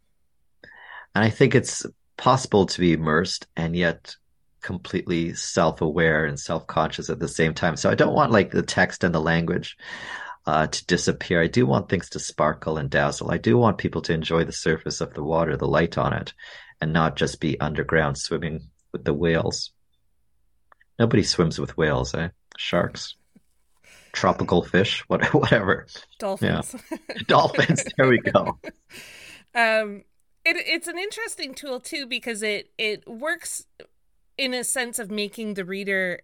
And 1.15 1.23
I 1.23 1.29
think 1.29 1.55
it's 1.55 1.85
possible 2.17 2.65
to 2.65 2.79
be 2.79 2.93
immersed 2.93 3.47
and 3.55 3.75
yet 3.75 4.15
completely 4.61 5.33
self-aware 5.33 6.25
and 6.25 6.39
self-conscious 6.39 7.09
at 7.09 7.19
the 7.19 7.27
same 7.27 7.53
time. 7.53 7.75
So 7.75 7.89
I 7.89 7.95
don't 7.95 8.15
want 8.15 8.31
like 8.31 8.51
the 8.51 8.61
text 8.61 9.03
and 9.03 9.13
the 9.13 9.19
language 9.19 9.77
uh, 10.45 10.67
to 10.67 10.85
disappear. 10.85 11.41
I 11.41 11.47
do 11.47 11.65
want 11.65 11.89
things 11.89 12.09
to 12.11 12.19
sparkle 12.19 12.77
and 12.77 12.89
dazzle. 12.89 13.29
I 13.29 13.37
do 13.37 13.57
want 13.57 13.77
people 13.77 14.01
to 14.03 14.13
enjoy 14.13 14.45
the 14.45 14.53
surface 14.53 15.01
of 15.01 15.13
the 15.13 15.23
water, 15.23 15.57
the 15.57 15.67
light 15.67 15.97
on 15.97 16.13
it, 16.13 16.33
and 16.79 16.93
not 16.93 17.17
just 17.17 17.41
be 17.41 17.59
underground 17.59 18.17
swimming 18.17 18.61
with 18.93 19.03
the 19.03 19.13
whales. 19.13 19.73
Nobody 20.97 21.23
swims 21.23 21.59
with 21.59 21.77
whales, 21.77 22.13
eh? 22.13 22.29
Sharks 22.57 23.15
tropical 24.13 24.63
fish, 24.63 25.01
whatever. 25.07 25.87
Dolphins. 26.19 26.75
Yeah. 26.89 26.97
Dolphins. 27.27 27.83
There 27.97 28.07
we 28.07 28.19
go. 28.19 28.59
Um, 29.55 30.01
it, 30.43 30.55
it's 30.57 30.87
an 30.87 30.97
interesting 30.97 31.53
tool 31.53 31.79
too 31.79 32.07
because 32.07 32.41
it 32.41 32.71
it 32.79 33.07
works 33.07 33.67
in 34.35 34.55
a 34.55 34.63
sense 34.63 34.97
of 34.97 35.11
making 35.11 35.53
the 35.53 35.63
reader 35.63 36.21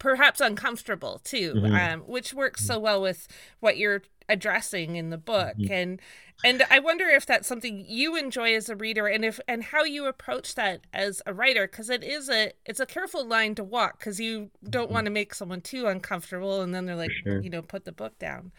perhaps 0.00 0.40
uncomfortable 0.40 1.20
too, 1.22 1.54
mm-hmm. 1.54 1.74
um, 1.74 2.00
which 2.00 2.34
works 2.34 2.66
so 2.66 2.80
well 2.80 3.00
with 3.00 3.28
what 3.60 3.76
you're 3.76 4.02
addressing 4.28 4.96
in 4.96 5.10
the 5.10 5.16
book 5.18 5.56
mm-hmm. 5.56 5.72
and 5.72 6.00
and 6.44 6.62
I 6.70 6.78
wonder 6.78 7.06
if 7.06 7.26
that's 7.26 7.48
something 7.48 7.84
you 7.86 8.16
enjoy 8.16 8.54
as 8.54 8.68
a 8.68 8.76
reader 8.76 9.06
and 9.06 9.24
if 9.24 9.40
and 9.48 9.62
how 9.62 9.84
you 9.84 10.06
approach 10.06 10.54
that 10.54 10.80
as 10.92 11.22
a 11.26 11.34
writer 11.34 11.66
because 11.66 11.90
it 11.90 12.02
is 12.02 12.28
a 12.28 12.52
it's 12.64 12.80
a 12.80 12.86
careful 12.86 13.26
line 13.26 13.54
to 13.56 13.64
walk 13.64 13.98
because 13.98 14.20
you 14.20 14.50
don't 14.68 14.84
mm-hmm. 14.84 14.94
want 14.94 15.04
to 15.06 15.12
make 15.12 15.34
someone 15.34 15.60
too 15.60 15.86
uncomfortable 15.86 16.62
and 16.62 16.74
then 16.74 16.86
they're 16.86 16.96
like 16.96 17.10
sure. 17.10 17.40
you 17.40 17.50
know 17.50 17.62
put 17.62 17.84
the 17.84 17.92
book 17.92 18.18
down. 18.18 18.52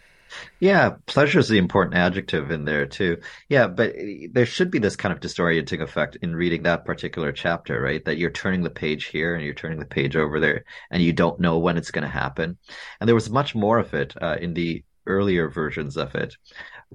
Yeah, 0.60 0.96
pleasure 1.06 1.40
is 1.40 1.48
the 1.48 1.58
important 1.58 1.96
adjective 1.96 2.52
in 2.52 2.66
there 2.66 2.86
too. 2.86 3.18
Yeah, 3.50 3.68
but 3.68 3.94
there 4.32 4.46
should 4.46 4.72
be 4.72 4.80
this 4.80 4.96
kind 4.96 5.13
of 5.13 5.20
disorienting 5.20 5.82
effect 5.82 6.18
in 6.22 6.36
reading 6.36 6.63
that 6.63 6.86
particular 6.86 7.32
chapter, 7.32 7.80
right? 7.80 8.04
That 8.06 8.18
you're 8.18 8.32
turning 8.32 8.63
the 8.63 8.70
page 8.70 9.06
here 9.06 9.36
and 9.36 9.44
you're 9.44 9.54
turning 9.54 9.80
the 9.80 9.86
page 9.86 10.16
over 10.16 10.40
there, 10.40 10.66
and 10.90 11.04
you 11.04 11.13
don't 11.13 11.40
know 11.40 11.60
when 11.60 11.78
it's 11.78 11.92
going 11.92 12.04
to 12.04 12.10
happen. 12.10 12.58
And 13.00 13.08
there 13.08 13.16
was 13.16 13.30
much 13.30 13.54
more 13.54 13.78
of 13.78 13.94
it 13.94 14.16
uh, 14.22 14.38
in 14.40 14.54
the 14.54 14.84
earlier 15.06 15.50
versions 15.50 15.98
of 15.98 16.16
it. 16.16 16.36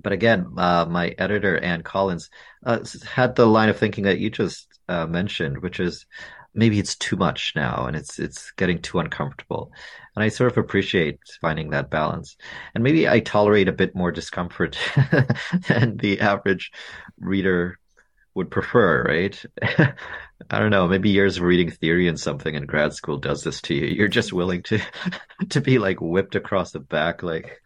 But 0.02 0.12
again, 0.12 0.46
uh, 0.56 0.86
my 0.88 1.14
editor 1.18 1.58
Anne 1.58 1.82
Collins 1.82 2.30
uh, 2.64 2.80
had 3.06 3.34
the 3.34 3.46
line 3.46 3.68
of 3.68 3.78
thinking 3.78 4.04
that 4.04 4.18
you 4.18 4.30
just 4.30 4.78
uh, 4.88 5.06
mentioned, 5.06 5.62
which 5.62 5.80
is 5.80 6.06
maybe 6.54 6.78
it's 6.78 6.96
too 6.96 7.16
much 7.16 7.52
now 7.54 7.86
and 7.86 7.96
it's 7.96 8.18
it's 8.18 8.50
getting 8.52 8.80
too 8.80 8.98
uncomfortable. 8.98 9.70
And 10.16 10.24
I 10.24 10.28
sort 10.28 10.50
of 10.50 10.58
appreciate 10.58 11.20
finding 11.40 11.70
that 11.70 11.90
balance. 11.90 12.36
And 12.74 12.82
maybe 12.82 13.08
I 13.08 13.20
tolerate 13.20 13.68
a 13.68 13.72
bit 13.72 13.94
more 13.94 14.10
discomfort 14.10 14.76
than 15.68 15.96
the 15.96 16.20
average 16.20 16.72
reader 17.18 17.78
would 18.34 18.50
prefer, 18.50 19.02
right? 19.02 19.44
I 20.50 20.58
don't 20.58 20.70
know, 20.70 20.88
maybe 20.88 21.10
years 21.10 21.36
of 21.36 21.42
reading 21.42 21.70
theory 21.70 22.08
and 22.08 22.18
something 22.18 22.54
in 22.54 22.66
grad 22.66 22.92
school 22.94 23.18
does 23.18 23.42
this 23.42 23.60
to 23.62 23.74
you. 23.74 23.86
You're 23.86 24.08
just 24.08 24.32
willing 24.32 24.62
to 24.64 24.80
to 25.50 25.60
be 25.60 25.78
like 25.78 26.00
whipped 26.00 26.34
across 26.34 26.72
the 26.72 26.80
back 26.80 27.22
like 27.22 27.60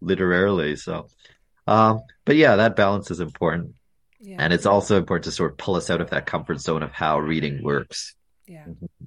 literally. 0.00 0.76
So, 0.76 1.08
um, 1.66 2.02
but 2.24 2.36
yeah, 2.36 2.56
that 2.56 2.76
balance 2.76 3.10
is 3.10 3.20
important. 3.20 3.74
Yeah. 4.20 4.36
And 4.38 4.52
it's 4.52 4.66
also 4.66 4.98
important 4.98 5.24
to 5.24 5.32
sort 5.32 5.52
of 5.52 5.58
pull 5.58 5.74
us 5.74 5.90
out 5.90 6.00
of 6.00 6.10
that 6.10 6.26
comfort 6.26 6.60
zone 6.60 6.82
of 6.82 6.92
how 6.92 7.18
reading 7.18 7.62
works. 7.62 8.14
Yeah. 8.46 8.64
Mm-hmm. 8.64 9.06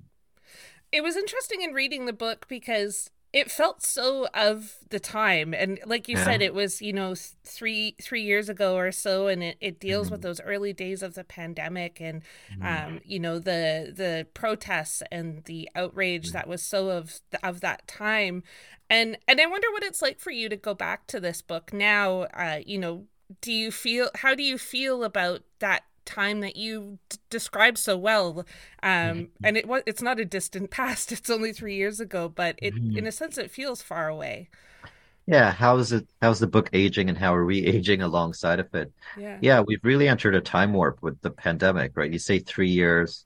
It 0.92 1.04
was 1.04 1.16
interesting 1.16 1.62
in 1.62 1.74
reading 1.74 2.06
the 2.06 2.14
book 2.14 2.46
because 2.48 3.10
it 3.36 3.52
felt 3.52 3.84
so 3.84 4.28
of 4.34 4.78
the 4.92 5.00
time 5.00 5.54
and 5.54 5.78
like 5.86 6.08
you 6.08 6.16
yeah. 6.16 6.24
said 6.24 6.42
it 6.42 6.54
was 6.54 6.82
you 6.82 6.94
know 6.94 7.14
three 7.44 7.94
three 8.02 8.22
years 8.22 8.48
ago 8.48 8.78
or 8.78 8.94
so 8.94 9.28
and 9.28 9.44
it, 9.44 9.58
it 9.60 9.78
deals 9.78 10.08
mm-hmm. 10.08 10.14
with 10.14 10.22
those 10.22 10.40
early 10.40 10.72
days 10.72 11.04
of 11.04 11.16
the 11.16 11.24
pandemic 11.24 12.00
and 12.00 12.24
mm-hmm. 12.50 12.88
um 12.88 13.02
you 13.04 13.20
know 13.20 13.38
the 13.38 13.94
the 13.94 14.26
protests 14.34 15.04
and 15.12 15.44
the 15.44 15.70
outrage 15.76 16.28
mm-hmm. 16.28 16.38
that 16.38 16.48
was 16.48 16.64
so 16.64 16.90
of 16.90 17.20
of 17.44 17.60
that 17.60 17.86
time 17.90 18.42
and 18.90 19.18
and 19.28 19.42
i 19.42 19.46
wonder 19.46 19.70
what 19.74 19.84
it's 19.84 20.02
like 20.02 20.18
for 20.18 20.32
you 20.32 20.48
to 20.48 20.56
go 20.56 20.74
back 20.74 21.06
to 21.06 21.20
this 21.20 21.42
book 21.42 21.74
now 21.74 22.22
uh 22.34 22.60
you 22.66 22.78
know 22.78 23.04
do 23.42 23.52
you 23.52 23.70
feel 23.70 24.10
how 24.16 24.34
do 24.34 24.44
you 24.44 24.58
feel 24.58 25.04
about 25.04 25.42
that 25.60 25.84
time 26.06 26.40
that 26.42 26.56
you 26.56 27.00
d- 27.10 27.18
described 27.30 27.78
so 27.78 27.98
well 27.98 28.46
um 28.84 28.90
mm-hmm. 28.90 29.24
and 29.44 29.58
it 29.58 29.68
was 29.68 29.84
it's 29.86 30.02
not 30.02 30.20
a 30.20 30.26
distant 30.26 30.70
past 30.80 31.12
it's 31.12 31.30
only 31.30 31.52
3 31.52 31.76
years 31.76 32.00
ago 32.00 32.30
but 32.30 32.56
it 32.62 32.74
mm-hmm. 32.74 32.98
in 32.98 33.08
a 33.08 33.12
sense 33.12 33.38
it 33.38 33.52
feels 33.52 33.82
far 33.82 34.08
away. 34.08 34.50
Yeah 35.28 35.52
how 35.52 35.78
is 35.78 35.92
it 35.92 36.08
how's 36.22 36.40
the 36.40 36.48
book 36.48 36.70
aging 36.74 37.10
and 37.10 37.18
how 37.18 37.36
are 37.36 37.46
we 37.46 37.66
aging 37.76 38.02
alongside 38.02 38.60
of 38.60 38.74
it? 38.74 38.92
Yeah. 39.18 39.40
Yeah 39.42 39.60
we've 39.62 39.84
really 39.84 40.08
entered 40.08 40.36
a 40.36 40.42
time 40.42 40.74
warp 40.74 41.02
with 41.02 41.20
the 41.22 41.32
pandemic 41.32 41.94
right? 41.96 42.12
You 42.12 42.20
say 42.20 42.40
3 42.40 42.70
years 42.70 43.26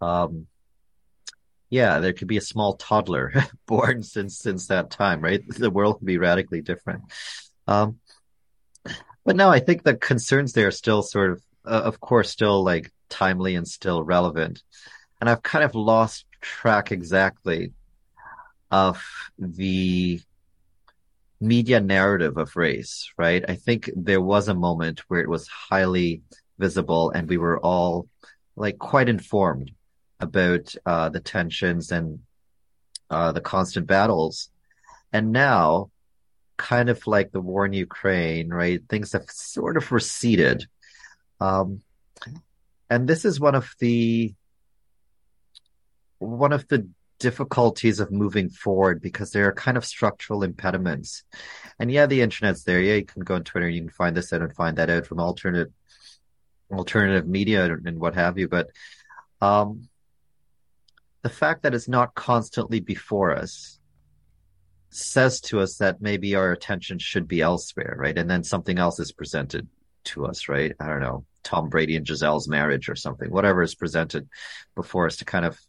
um 0.00 0.46
yeah 1.70 1.98
there 1.98 2.12
could 2.12 2.28
be 2.28 2.36
a 2.36 2.42
small 2.52 2.74
toddler 2.74 3.32
born 3.66 4.02
since 4.02 4.38
since 4.38 4.68
that 4.68 4.90
time 4.90 5.20
right? 5.20 5.42
The 5.48 5.70
world 5.70 5.98
could 5.98 6.06
be 6.06 6.18
radically 6.18 6.62
different. 6.62 7.02
Um 7.66 7.98
but 9.26 9.36
no 9.36 9.50
i 9.50 9.58
think 9.58 9.82
the 9.82 9.96
concerns 9.96 10.52
there 10.52 10.68
are 10.68 10.70
still 10.70 11.02
sort 11.02 11.32
of 11.32 11.42
uh, 11.66 11.82
of 11.84 12.00
course, 12.00 12.30
still 12.30 12.62
like 12.62 12.90
timely 13.08 13.54
and 13.54 13.66
still 13.66 14.02
relevant. 14.02 14.62
And 15.20 15.30
I've 15.30 15.42
kind 15.42 15.64
of 15.64 15.74
lost 15.74 16.26
track 16.40 16.92
exactly 16.92 17.72
of 18.70 19.02
the 19.38 20.20
media 21.40 21.80
narrative 21.80 22.36
of 22.36 22.56
race, 22.56 23.10
right? 23.16 23.44
I 23.48 23.54
think 23.54 23.90
there 23.94 24.20
was 24.20 24.48
a 24.48 24.54
moment 24.54 25.00
where 25.08 25.20
it 25.20 25.28
was 25.28 25.48
highly 25.48 26.22
visible 26.58 27.10
and 27.10 27.28
we 27.28 27.36
were 27.36 27.60
all 27.60 28.08
like 28.56 28.78
quite 28.78 29.08
informed 29.08 29.72
about 30.20 30.74
uh, 30.86 31.10
the 31.10 31.20
tensions 31.20 31.92
and 31.92 32.20
uh, 33.10 33.32
the 33.32 33.40
constant 33.40 33.86
battles. 33.86 34.50
And 35.12 35.32
now, 35.32 35.90
kind 36.56 36.88
of 36.88 37.06
like 37.06 37.32
the 37.32 37.40
war 37.40 37.66
in 37.66 37.74
Ukraine, 37.74 38.48
right? 38.48 38.80
Things 38.88 39.12
have 39.12 39.30
sort 39.30 39.76
of 39.76 39.92
receded 39.92 40.66
um, 41.40 41.80
and 42.88 43.08
this 43.08 43.24
is 43.24 43.40
one 43.40 43.54
of 43.54 43.74
the 43.78 44.34
one 46.18 46.52
of 46.52 46.66
the 46.68 46.88
difficulties 47.18 48.00
of 48.00 48.12
moving 48.12 48.48
forward 48.48 49.00
because 49.00 49.30
there 49.30 49.48
are 49.48 49.52
kind 49.52 49.76
of 49.76 49.84
structural 49.84 50.42
impediments. 50.42 51.24
And 51.78 51.90
yeah, 51.90 52.06
the 52.06 52.20
internet's 52.20 52.64
there. 52.64 52.80
Yeah, 52.80 52.94
you 52.94 53.04
can 53.04 53.22
go 53.22 53.34
on 53.34 53.44
Twitter 53.44 53.66
and 53.66 53.74
you 53.74 53.82
can 53.82 53.90
find 53.90 54.16
this 54.16 54.32
out 54.32 54.42
and 54.42 54.54
find 54.54 54.76
that 54.76 54.90
out 54.90 55.06
from 55.06 55.20
alternate 55.20 55.72
alternative 56.70 57.26
media 57.26 57.64
and 57.64 57.98
what 57.98 58.14
have 58.14 58.38
you. 58.38 58.48
But 58.48 58.70
um, 59.40 59.88
the 61.22 61.28
fact 61.30 61.62
that 61.62 61.74
it's 61.74 61.88
not 61.88 62.14
constantly 62.14 62.80
before 62.80 63.32
us 63.32 63.78
says 64.90 65.40
to 65.42 65.60
us 65.60 65.76
that 65.78 66.00
maybe 66.00 66.34
our 66.34 66.52
attention 66.52 66.98
should 66.98 67.28
be 67.28 67.40
elsewhere, 67.40 67.96
right? 67.98 68.16
And 68.16 68.30
then 68.30 68.44
something 68.44 68.78
else 68.78 68.98
is 68.98 69.12
presented 69.12 69.68
to 70.06 70.26
us, 70.26 70.48
right? 70.48 70.74
I 70.80 70.86
don't 70.86 71.00
know, 71.00 71.24
Tom 71.42 71.68
Brady 71.68 71.96
and 71.96 72.06
Gisele's 72.06 72.48
marriage 72.48 72.88
or 72.88 72.96
something, 72.96 73.30
whatever 73.30 73.62
is 73.62 73.74
presented 73.74 74.28
before 74.74 75.06
us 75.06 75.18
to 75.18 75.24
kind 75.24 75.44
of 75.44 75.60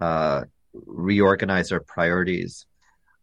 uh, 0.00 0.44
reorganize 0.72 1.72
our 1.72 1.80
priorities. 1.80 2.66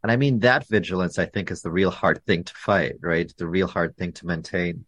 And 0.03 0.11
I 0.11 0.17
mean, 0.17 0.39
that 0.39 0.67
vigilance, 0.67 1.17
I 1.17 1.25
think, 1.25 1.51
is 1.51 1.61
the 1.61 1.71
real 1.71 1.91
hard 1.91 2.23
thing 2.25 2.43
to 2.43 2.53
fight, 2.53 2.95
right? 3.01 3.31
The 3.37 3.47
real 3.47 3.67
hard 3.67 3.95
thing 3.97 4.11
to 4.13 4.27
maintain. 4.27 4.85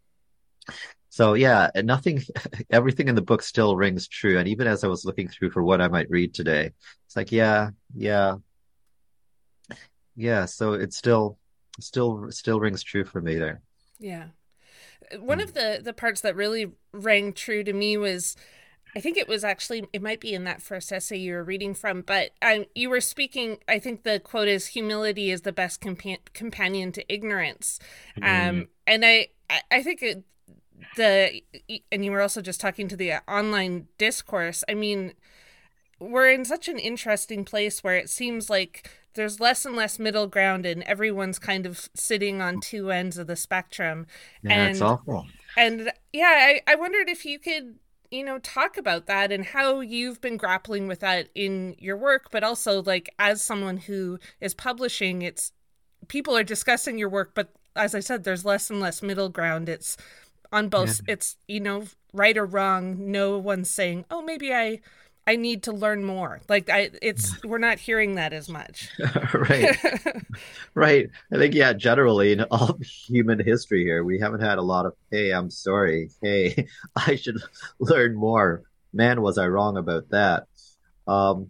So 1.08 1.34
yeah, 1.34 1.70
nothing, 1.76 2.22
everything 2.70 3.08
in 3.08 3.14
the 3.14 3.22
book 3.22 3.42
still 3.42 3.74
rings 3.74 4.06
true. 4.06 4.38
And 4.38 4.46
even 4.48 4.66
as 4.66 4.84
I 4.84 4.88
was 4.88 5.04
looking 5.04 5.28
through 5.28 5.50
for 5.50 5.62
what 5.62 5.80
I 5.80 5.88
might 5.88 6.10
read 6.10 6.34
today, 6.34 6.72
it's 7.06 7.16
like, 7.16 7.32
yeah, 7.32 7.70
yeah, 7.94 8.36
yeah. 10.14 10.44
So 10.44 10.74
it 10.74 10.92
still, 10.92 11.38
still, 11.80 12.30
still 12.30 12.60
rings 12.60 12.82
true 12.82 13.04
for 13.04 13.20
me 13.20 13.36
there. 13.36 13.62
Yeah. 13.98 14.26
One 15.18 15.38
mm. 15.38 15.44
of 15.44 15.54
the 15.54 15.80
the 15.82 15.92
parts 15.92 16.20
that 16.22 16.36
really 16.36 16.72
rang 16.92 17.32
true 17.32 17.64
to 17.64 17.72
me 17.72 17.96
was 17.96 18.36
I 18.96 19.00
think 19.00 19.16
it 19.16 19.28
was 19.28 19.44
actually 19.44 19.86
it 19.92 20.02
might 20.02 20.20
be 20.20 20.34
in 20.34 20.44
that 20.44 20.62
first 20.62 20.92
essay 20.92 21.18
you 21.18 21.34
were 21.34 21.44
reading 21.44 21.74
from, 21.74 22.02
but 22.02 22.30
um, 22.42 22.64
you 22.74 22.90
were 22.90 23.00
speaking. 23.00 23.58
I 23.68 23.78
think 23.78 24.02
the 24.02 24.18
quote 24.18 24.48
is 24.48 24.68
"Humility 24.68 25.30
is 25.30 25.42
the 25.42 25.52
best 25.52 25.80
compa- 25.80 26.18
companion 26.32 26.92
to 26.92 27.12
ignorance," 27.12 27.78
mm. 28.18 28.48
um, 28.48 28.68
and 28.86 29.04
I 29.04 29.28
I 29.70 29.82
think 29.82 30.02
it, 30.02 30.24
the 30.96 31.42
and 31.92 32.04
you 32.04 32.12
were 32.12 32.20
also 32.20 32.40
just 32.40 32.60
talking 32.60 32.88
to 32.88 32.96
the 32.96 33.14
online 33.30 33.88
discourse. 33.98 34.64
I 34.68 34.74
mean, 34.74 35.12
we're 35.98 36.30
in 36.30 36.44
such 36.44 36.68
an 36.68 36.78
interesting 36.78 37.44
place 37.44 37.82
where 37.82 37.96
it 37.96 38.08
seems 38.08 38.48
like 38.48 38.90
there's 39.14 39.40
less 39.40 39.66
and 39.66 39.74
less 39.74 39.98
middle 39.98 40.26
ground, 40.26 40.64
and 40.64 40.82
everyone's 40.84 41.38
kind 41.38 41.66
of 41.66 41.88
sitting 41.94 42.40
on 42.40 42.60
two 42.60 42.90
ends 42.90 43.18
of 43.18 43.26
the 43.26 43.36
spectrum. 43.36 44.06
Yeah, 44.42 44.52
and, 44.52 44.70
it's 44.70 44.80
awful. 44.80 45.26
And 45.56 45.90
yeah, 46.12 46.34
I, 46.38 46.60
I 46.66 46.74
wondered 46.76 47.08
if 47.08 47.24
you 47.24 47.38
could 47.38 47.76
you 48.10 48.24
know 48.24 48.38
talk 48.38 48.76
about 48.76 49.06
that 49.06 49.30
and 49.30 49.44
how 49.44 49.80
you've 49.80 50.20
been 50.20 50.36
grappling 50.36 50.88
with 50.88 51.00
that 51.00 51.28
in 51.34 51.74
your 51.78 51.96
work 51.96 52.28
but 52.30 52.42
also 52.42 52.82
like 52.82 53.12
as 53.18 53.42
someone 53.42 53.76
who 53.76 54.18
is 54.40 54.54
publishing 54.54 55.22
it's 55.22 55.52
people 56.08 56.36
are 56.36 56.44
discussing 56.44 56.98
your 56.98 57.08
work 57.08 57.32
but 57.34 57.52
as 57.76 57.94
i 57.94 58.00
said 58.00 58.24
there's 58.24 58.44
less 58.44 58.70
and 58.70 58.80
less 58.80 59.02
middle 59.02 59.28
ground 59.28 59.68
it's 59.68 59.96
on 60.52 60.68
both 60.68 61.00
yeah. 61.06 61.12
it's 61.12 61.36
you 61.46 61.60
know 61.60 61.84
right 62.12 62.38
or 62.38 62.46
wrong 62.46 63.10
no 63.10 63.36
one's 63.36 63.70
saying 63.70 64.04
oh 64.10 64.22
maybe 64.22 64.54
i 64.54 64.80
I 65.28 65.36
need 65.36 65.64
to 65.64 65.72
learn 65.72 66.04
more. 66.04 66.40
Like 66.48 66.70
I 66.70 66.88
it's 67.02 67.44
we're 67.44 67.58
not 67.58 67.78
hearing 67.78 68.14
that 68.14 68.32
as 68.32 68.48
much. 68.48 68.88
right. 69.34 69.76
right. 70.74 71.10
I 71.30 71.36
think 71.36 71.54
yeah, 71.54 71.74
generally 71.74 72.32
in 72.32 72.44
all 72.50 72.78
human 73.06 73.38
history 73.38 73.84
here, 73.84 74.02
we 74.02 74.18
haven't 74.18 74.40
had 74.40 74.56
a 74.56 74.62
lot 74.62 74.86
of 74.86 74.94
hey, 75.10 75.30
I'm 75.30 75.50
sorry. 75.50 76.08
Hey, 76.22 76.68
I 76.96 77.16
should 77.16 77.42
learn 77.78 78.14
more. 78.14 78.62
Man, 78.94 79.20
was 79.20 79.36
I 79.36 79.48
wrong 79.48 79.76
about 79.76 80.08
that. 80.12 80.46
Um 81.06 81.48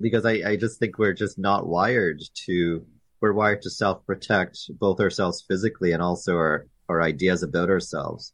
because 0.00 0.24
I, 0.24 0.52
I 0.52 0.56
just 0.56 0.78
think 0.78 0.98
we're 0.98 1.12
just 1.12 1.38
not 1.38 1.66
wired 1.66 2.22
to 2.46 2.86
we're 3.20 3.34
wired 3.34 3.60
to 3.62 3.70
self 3.70 4.06
protect 4.06 4.70
both 4.70 5.00
ourselves 5.00 5.44
physically 5.46 5.92
and 5.92 6.02
also 6.02 6.34
our, 6.36 6.66
our 6.88 7.02
ideas 7.02 7.42
about 7.42 7.68
ourselves. 7.68 8.32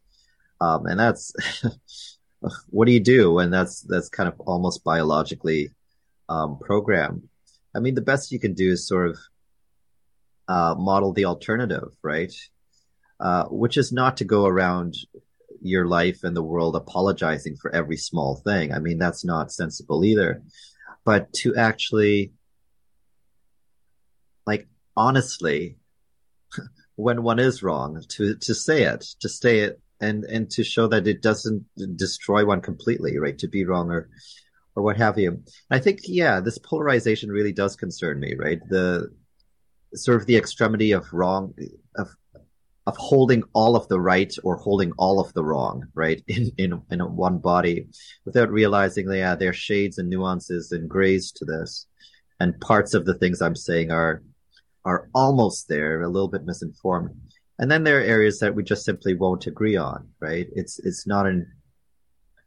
Um 0.61 0.87
and 0.87 1.01
that's 1.01 1.35
what 2.71 2.87
do 2.87 2.93
you 2.93 3.01
do 3.01 3.33
when 3.33 3.51
that's 3.51 3.83
that's 3.83 4.09
kind 4.09 4.29
of 4.29 4.41
almost 4.41 4.85
biologically 4.85 5.71
um, 6.29 6.59
programmed? 6.59 7.29
I 7.75 7.81
mean, 7.81 7.95
the 7.95 8.01
best 8.03 8.33
you 8.33 8.39
can 8.39 8.55
do 8.55 8.73
is 8.73 8.87
sort 8.87 9.11
of 9.11 9.19
uh, 10.49 10.75
model 10.77 11.13
the 11.13 11.25
alternative, 11.25 11.89
right? 12.03 12.33
Uh, 13.21 13.45
which 13.45 13.77
is 13.77 13.93
not 13.93 14.17
to 14.17 14.25
go 14.25 14.47
around 14.47 14.97
your 15.61 15.87
life 15.87 16.25
and 16.25 16.37
the 16.37 16.43
world 16.43 16.75
apologizing 16.75 17.57
for 17.57 17.73
every 17.75 17.97
small 17.97 18.37
thing. 18.37 18.73
I 18.73 18.81
mean, 18.81 18.99
that's 18.99 19.25
not 19.25 19.53
sensible 19.53 20.05
either. 20.05 20.43
But 21.05 21.33
to 21.35 21.55
actually, 21.55 22.33
like, 24.47 24.67
honestly, 24.97 25.77
when 26.97 27.23
one 27.23 27.39
is 27.39 27.63
wrong, 27.63 28.03
to 28.09 28.37
to 28.37 28.55
say 28.55 28.83
it, 28.83 29.03
to 29.21 29.29
say 29.29 29.61
it 29.61 29.82
and 30.03 30.25
and 30.25 30.51
to 30.51 30.65
show 30.65 30.87
that 30.89 31.07
it 31.07 31.23
doesn't 31.23 31.65
destroy 31.97 32.45
one 32.45 32.61
completely, 32.61 33.19
right? 33.19 33.39
To 33.39 33.49
be 33.49 33.65
wrong 33.65 33.91
or 33.91 34.11
or 34.75 34.83
what 34.83 34.97
have 34.97 35.19
you. 35.19 35.43
I 35.71 35.79
think 35.79 36.01
yeah, 36.05 36.41
this 36.41 36.59
polarization 36.59 37.31
really 37.31 37.53
does 37.53 37.77
concern 37.77 38.21
me, 38.21 38.35
right? 38.35 38.61
The 38.69 39.11
sort 39.95 40.21
of 40.21 40.27
the 40.27 40.37
extremity 40.37 40.93
of 40.93 41.13
wrong 41.13 41.55
of 41.97 42.09
of 42.87 42.97
holding 42.97 43.45
all 43.53 43.77
of 43.77 43.87
the 43.87 44.01
right 44.01 44.35
or 44.43 44.57
holding 44.57 44.91
all 44.99 45.21
of 45.21 45.33
the 45.35 45.45
wrong, 45.45 45.87
right? 45.95 46.23
In 46.27 46.51
in 46.59 46.83
in 46.91 47.01
one 47.01 47.39
body 47.39 47.87
without 48.25 48.51
realizing 48.51 49.07
that 49.07 49.19
yeah, 49.19 49.35
there 49.37 49.51
are 49.51 49.69
shades 49.69 49.99
and 49.99 50.11
nuances 50.11 50.73
and 50.73 50.91
grays 50.91 51.33
to 51.33 51.45
this. 51.45 51.87
And 52.41 52.61
parts 52.61 52.93
of 52.93 53.05
the 53.05 53.15
things 53.15 53.41
I'm 53.41 53.55
saying 53.55 53.93
are 53.93 54.23
are 54.85 55.09
almost 55.15 55.69
there, 55.69 56.03
a 56.03 56.09
little 56.09 56.29
bit 56.29 56.45
misinformed. 56.45 57.11
And 57.63 57.71
then 57.71 57.85
there 57.85 57.99
are 57.99 58.03
areas 58.03 58.41
that 58.41 58.57
we 58.57 58.65
just 58.65 58.85
simply 58.85 59.15
won't 59.15 59.47
agree 59.47 59.77
on, 59.77 60.09
right? 60.19 60.49
It's 60.53 60.81
it's 60.81 61.07
not 61.07 61.29
an 61.29 61.47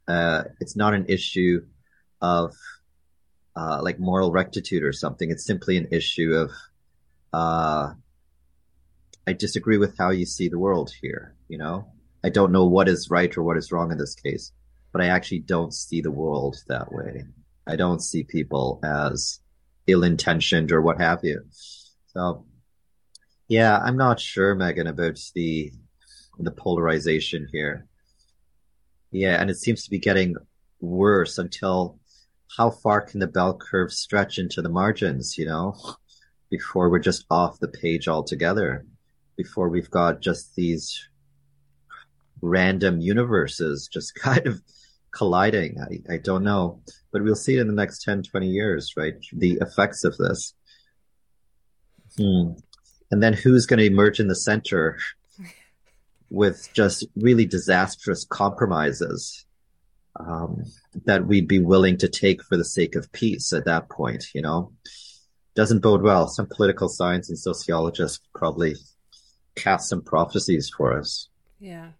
uh, 0.06 0.42
it's 0.60 0.76
not 0.76 0.92
an 0.92 1.06
issue 1.08 1.64
of 2.20 2.54
uh, 3.56 3.80
like 3.82 3.98
moral 3.98 4.30
rectitude 4.30 4.82
or 4.82 4.92
something. 4.92 5.30
It's 5.30 5.46
simply 5.46 5.78
an 5.78 5.88
issue 5.90 6.34
of 6.34 6.50
uh, 7.32 7.94
I 9.26 9.32
disagree 9.32 9.78
with 9.78 9.96
how 9.96 10.10
you 10.10 10.26
see 10.26 10.50
the 10.50 10.58
world 10.58 10.92
here. 11.00 11.34
You 11.48 11.56
know, 11.56 11.86
I 12.22 12.28
don't 12.28 12.52
know 12.52 12.66
what 12.66 12.86
is 12.86 13.08
right 13.08 13.34
or 13.38 13.42
what 13.42 13.56
is 13.56 13.72
wrong 13.72 13.90
in 13.92 13.96
this 13.96 14.16
case, 14.16 14.52
but 14.92 15.00
I 15.00 15.06
actually 15.06 15.38
don't 15.38 15.72
see 15.72 16.02
the 16.02 16.10
world 16.10 16.56
that 16.68 16.92
way. 16.92 17.24
I 17.66 17.76
don't 17.76 18.02
see 18.02 18.22
people 18.22 18.80
as 18.84 19.40
ill 19.86 20.04
intentioned 20.04 20.72
or 20.72 20.82
what 20.82 21.00
have 21.00 21.20
you. 21.22 21.40
So 22.08 22.44
yeah, 23.48 23.78
I'm 23.78 23.96
not 23.96 24.20
sure, 24.20 24.54
Megan, 24.54 24.86
about 24.86 25.18
the 25.34 25.72
the 26.38 26.50
polarization 26.50 27.48
here. 27.52 27.86
Yeah, 29.10 29.40
and 29.40 29.48
it 29.50 29.56
seems 29.56 29.84
to 29.84 29.90
be 29.90 29.98
getting 29.98 30.34
worse 30.80 31.38
until 31.38 31.98
how 32.56 32.70
far 32.70 33.00
can 33.00 33.20
the 33.20 33.26
bell 33.26 33.56
curve 33.56 33.92
stretch 33.92 34.38
into 34.38 34.62
the 34.62 34.68
margins, 34.68 35.38
you 35.38 35.46
know, 35.46 35.76
before 36.50 36.90
we're 36.90 36.98
just 36.98 37.24
off 37.30 37.58
the 37.60 37.68
page 37.68 38.08
altogether, 38.08 38.84
before 39.36 39.68
we've 39.68 39.90
got 39.90 40.20
just 40.20 40.54
these 40.54 41.08
random 42.42 43.00
universes 43.00 43.88
just 43.90 44.14
kind 44.20 44.46
of 44.46 44.60
colliding. 45.12 45.78
I, 45.80 46.14
I 46.14 46.16
don't 46.18 46.44
know, 46.44 46.82
but 47.12 47.22
we'll 47.22 47.36
see 47.36 47.58
in 47.58 47.68
the 47.68 47.72
next 47.72 48.02
10, 48.02 48.24
20 48.24 48.48
years, 48.48 48.94
right? 48.96 49.14
The 49.32 49.58
effects 49.62 50.04
of 50.04 50.16
this. 50.18 50.52
Hmm 52.18 52.52
and 53.10 53.22
then 53.22 53.32
who's 53.32 53.66
going 53.66 53.78
to 53.78 53.86
emerge 53.86 54.20
in 54.20 54.28
the 54.28 54.34
center 54.34 54.98
with 56.30 56.68
just 56.72 57.06
really 57.16 57.46
disastrous 57.46 58.24
compromises 58.24 59.46
um, 60.18 60.64
that 61.04 61.26
we'd 61.26 61.48
be 61.48 61.58
willing 61.58 61.96
to 61.98 62.08
take 62.08 62.42
for 62.42 62.56
the 62.56 62.64
sake 62.64 62.96
of 62.96 63.10
peace 63.12 63.52
at 63.52 63.66
that 63.66 63.88
point, 63.88 64.26
you 64.34 64.42
know? 64.42 64.72
Doesn't 65.54 65.82
bode 65.82 66.02
well. 66.02 66.28
Some 66.28 66.46
political 66.46 66.88
science 66.88 67.28
and 67.28 67.38
sociologists 67.38 68.20
probably 68.34 68.74
cast 69.54 69.88
some 69.88 70.02
prophecies 70.02 70.70
for 70.76 70.98
us. 70.98 71.28
Yeah. 71.60 71.90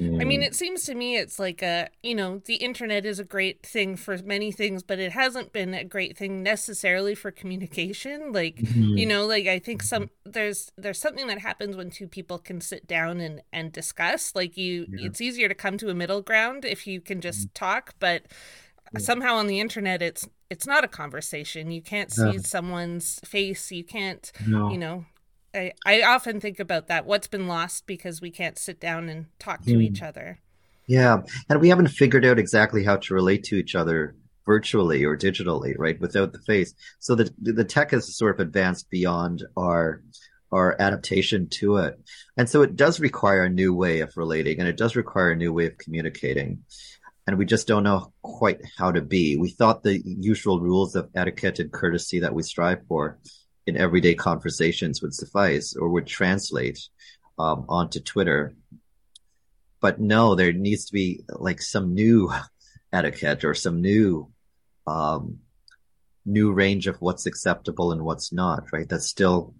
Mm. 0.00 0.20
I 0.20 0.24
mean, 0.24 0.40
mm. 0.40 0.46
it 0.46 0.54
seems 0.54 0.84
to 0.84 0.94
me 0.94 1.16
it's 1.16 1.38
like 1.38 1.62
a, 1.62 1.88
you 2.02 2.14
know, 2.14 2.38
the 2.38 2.56
internet 2.56 3.04
is 3.04 3.18
a 3.18 3.24
great 3.24 3.64
thing 3.64 3.96
for 3.96 4.16
many 4.18 4.50
things, 4.50 4.82
but 4.82 4.98
it 4.98 5.12
hasn't 5.12 5.52
been 5.52 5.74
a 5.74 5.84
great 5.84 6.16
thing 6.16 6.42
necessarily 6.42 7.14
for 7.14 7.30
communication. 7.30 8.32
Like, 8.32 8.56
mm-hmm. 8.56 8.96
you 8.96 9.06
know, 9.06 9.26
like 9.26 9.46
I 9.46 9.58
think 9.58 9.82
some 9.82 10.10
there's 10.24 10.72
there's 10.76 10.98
something 10.98 11.26
that 11.26 11.38
happens 11.38 11.76
when 11.76 11.90
two 11.90 12.08
people 12.08 12.38
can 12.38 12.60
sit 12.60 12.86
down 12.86 13.20
and 13.20 13.42
and 13.52 13.70
discuss. 13.72 14.34
Like 14.34 14.56
you 14.56 14.86
yeah. 14.88 15.06
it's 15.06 15.20
easier 15.20 15.48
to 15.48 15.54
come 15.54 15.76
to 15.78 15.90
a 15.90 15.94
middle 15.94 16.22
ground 16.22 16.64
if 16.64 16.86
you 16.86 17.00
can 17.00 17.20
just 17.20 17.48
mm-hmm. 17.48 17.64
talk, 17.64 17.94
but 17.98 18.22
yeah. 18.92 19.00
somehow 19.00 19.34
on 19.36 19.46
the 19.46 19.60
internet 19.60 20.00
it's 20.00 20.26
it's 20.50 20.66
not 20.66 20.82
a 20.82 20.88
conversation. 20.88 21.70
You 21.70 21.80
can't 21.80 22.12
see 22.12 22.38
someone's 22.38 23.20
face. 23.24 23.70
You 23.70 23.84
can't, 23.84 24.30
no. 24.46 24.70
you 24.70 24.78
know, 24.78 25.04
I, 25.54 25.72
I 25.84 26.02
often 26.02 26.40
think 26.40 26.60
about 26.60 26.88
that. 26.88 27.06
What's 27.06 27.28
been 27.28 27.48
lost 27.48 27.86
because 27.86 28.20
we 28.20 28.30
can't 28.30 28.58
sit 28.58 28.80
down 28.80 29.08
and 29.08 29.26
talk 29.38 29.62
to 29.64 29.72
mm. 29.72 29.82
each 29.82 30.02
other. 30.02 30.38
Yeah. 30.86 31.22
And 31.48 31.60
we 31.60 31.68
haven't 31.68 31.88
figured 31.88 32.24
out 32.24 32.38
exactly 32.38 32.84
how 32.84 32.96
to 32.96 33.14
relate 33.14 33.44
to 33.44 33.56
each 33.56 33.74
other 33.74 34.16
virtually 34.46 35.04
or 35.04 35.16
digitally, 35.16 35.74
right? 35.78 36.00
Without 36.00 36.32
the 36.32 36.40
face. 36.40 36.74
So 36.98 37.14
the, 37.14 37.32
the 37.40 37.64
tech 37.64 37.92
has 37.92 38.16
sort 38.16 38.34
of 38.34 38.40
advanced 38.40 38.90
beyond 38.90 39.44
our, 39.56 40.02
our 40.50 40.76
adaptation 40.80 41.48
to 41.50 41.76
it. 41.76 42.00
And 42.36 42.48
so 42.48 42.62
it 42.62 42.74
does 42.74 42.98
require 42.98 43.44
a 43.44 43.50
new 43.50 43.72
way 43.74 44.00
of 44.00 44.16
relating 44.16 44.58
and 44.58 44.68
it 44.68 44.76
does 44.76 44.96
require 44.96 45.30
a 45.30 45.36
new 45.36 45.52
way 45.52 45.66
of 45.66 45.78
communicating. 45.78 46.64
And 47.26 47.38
we 47.38 47.46
just 47.46 47.68
don't 47.68 47.84
know 47.84 48.12
quite 48.22 48.60
how 48.76 48.90
to 48.90 49.00
be. 49.00 49.36
We 49.36 49.50
thought 49.50 49.84
the 49.84 50.02
usual 50.04 50.60
rules 50.60 50.96
of 50.96 51.10
etiquette 51.14 51.60
and 51.60 51.70
courtesy 51.70 52.20
that 52.20 52.34
we 52.34 52.42
strive 52.42 52.84
for 52.88 53.18
in 53.70 53.76
everyday 53.76 54.14
conversations 54.14 55.00
would 55.00 55.14
suffice 55.14 55.76
or 55.76 55.88
would 55.88 56.06
translate 56.06 56.88
um, 57.38 57.64
onto 57.68 58.00
Twitter. 58.00 58.52
But 59.80 60.00
no, 60.00 60.34
there 60.34 60.52
needs 60.52 60.86
to 60.86 60.92
be 60.92 61.22
like 61.28 61.62
some 61.62 61.94
new 61.94 62.30
etiquette 62.92 63.44
or 63.44 63.54
some 63.54 63.80
new 63.80 64.30
um, 64.86 65.38
new 66.26 66.52
range 66.52 66.88
of 66.88 67.00
what's 67.00 67.26
acceptable 67.26 67.92
and 67.92 68.02
what's 68.02 68.32
not, 68.32 68.72
right? 68.72 68.88
That 68.88 69.02
still 69.02 69.54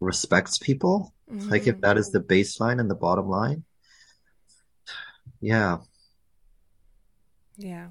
respects 0.00 0.56
people. 0.56 1.12
Mm-hmm. 1.30 1.48
Like 1.50 1.66
if 1.66 1.80
that 1.80 1.98
is 1.98 2.12
the 2.12 2.20
baseline 2.20 2.80
and 2.80 2.88
the 2.88 2.94
bottom 2.94 3.28
line. 3.28 3.64
yeah. 5.40 5.78
Yeah. 7.56 7.88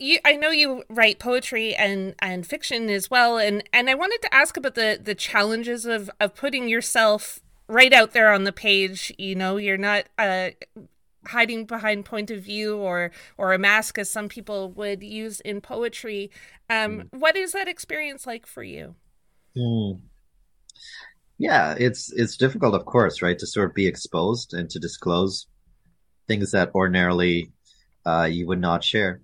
You, 0.00 0.18
I 0.24 0.32
know 0.36 0.50
you 0.50 0.82
write 0.88 1.18
poetry 1.18 1.74
and, 1.74 2.14
and 2.20 2.46
fiction 2.46 2.88
as 2.88 3.10
well, 3.10 3.36
and, 3.36 3.62
and 3.72 3.90
I 3.90 3.94
wanted 3.94 4.22
to 4.22 4.34
ask 4.34 4.56
about 4.56 4.74
the, 4.74 4.98
the 5.00 5.14
challenges 5.14 5.84
of, 5.84 6.10
of 6.18 6.34
putting 6.34 6.68
yourself 6.68 7.40
right 7.68 7.92
out 7.92 8.12
there 8.12 8.32
on 8.32 8.44
the 8.44 8.52
page. 8.52 9.12
You 9.18 9.34
know, 9.34 9.58
you're 9.58 9.76
not 9.76 10.06
uh, 10.18 10.50
hiding 11.26 11.66
behind 11.66 12.04
point 12.04 12.30
of 12.30 12.42
view 12.42 12.76
or 12.78 13.10
or 13.36 13.52
a 13.52 13.58
mask, 13.58 13.98
as 13.98 14.10
some 14.10 14.28
people 14.28 14.70
would 14.72 15.02
use 15.02 15.40
in 15.40 15.60
poetry. 15.60 16.30
Um, 16.68 17.02
mm. 17.02 17.08
What 17.18 17.36
is 17.36 17.52
that 17.52 17.68
experience 17.68 18.26
like 18.26 18.46
for 18.46 18.62
you? 18.62 18.94
Mm. 19.56 20.00
Yeah, 21.38 21.74
it's 21.78 22.12
it's 22.12 22.36
difficult, 22.36 22.74
of 22.74 22.84
course, 22.84 23.22
right, 23.22 23.38
to 23.38 23.46
sort 23.46 23.70
of 23.70 23.74
be 23.74 23.86
exposed 23.86 24.54
and 24.54 24.68
to 24.70 24.78
disclose 24.78 25.46
things 26.26 26.52
that 26.52 26.70
ordinarily 26.74 27.50
uh, 28.06 28.28
you 28.30 28.46
would 28.46 28.60
not 28.60 28.84
share. 28.84 29.20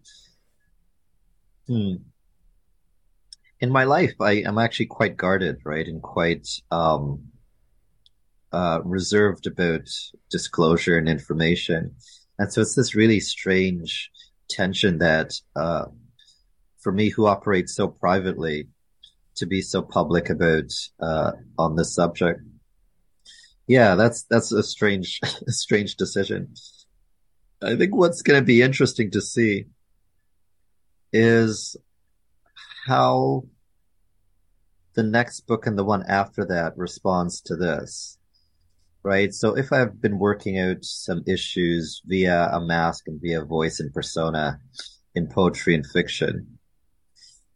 Hmm. 1.69 1.95
In 3.61 3.71
my 3.71 3.85
life, 3.85 4.15
I 4.21 4.33
am 4.33 4.59
actually 4.59 4.87
quite 4.87 5.17
guarded, 5.17 5.59
right, 5.65 5.87
and 5.87 6.03
quite 6.03 6.47
um, 6.71 7.29
uh, 8.53 8.81
reserved 8.85 9.47
about 9.47 9.89
disclosure 10.31 10.99
and 10.99 11.09
information, 11.09 11.97
and 12.39 12.53
so 12.53 12.61
it's 12.61 12.75
this 12.75 12.95
really 12.95 13.19
strange 13.19 14.11
tension 14.49 14.99
that, 14.99 15.33
uh, 15.57 15.87
for 16.79 16.93
me, 16.93 17.09
who 17.09 17.27
operates 17.27 17.75
so 17.75 17.89
privately, 17.89 18.69
to 19.37 19.47
be 19.47 19.63
so 19.63 19.83
public 19.83 20.31
about 20.31 20.71
uh, 21.01 21.33
on 21.59 21.77
this 21.77 21.95
subject. 21.95 22.41
Yeah, 23.67 23.95
that's 23.95 24.23
that's 24.25 24.53
a 24.53 24.63
strange, 24.63 25.19
strange 25.49 25.97
decision. 25.97 26.55
I 27.63 27.75
think 27.75 27.95
what's 27.95 28.23
going 28.23 28.41
to 28.41 28.45
be 28.45 28.63
interesting 28.63 29.11
to 29.13 29.21
see 29.21 29.65
is 31.17 31.77
how 32.87 33.45
the 34.95 35.03
next 35.03 35.41
book 35.47 35.67
and 35.67 35.79
the 35.79 35.85
one 35.85 36.05
after 36.09 36.45
that 36.47 36.77
responds 36.77 37.41
to 37.43 37.57
this. 37.57 38.19
Right. 39.03 39.33
So 39.33 39.57
if 39.57 39.73
I've 39.73 40.01
been 40.01 40.19
working 40.19 40.59
out 40.59 40.85
some 40.85 41.23
issues 41.27 42.03
via 42.05 42.49
a 42.53 42.61
mask 42.61 43.05
and 43.07 43.21
via 43.21 43.45
voice 43.45 43.79
and 43.79 43.95
persona 43.95 44.61
in 45.15 45.29
poetry 45.29 45.75
and 45.75 45.87
fiction, 45.87 46.59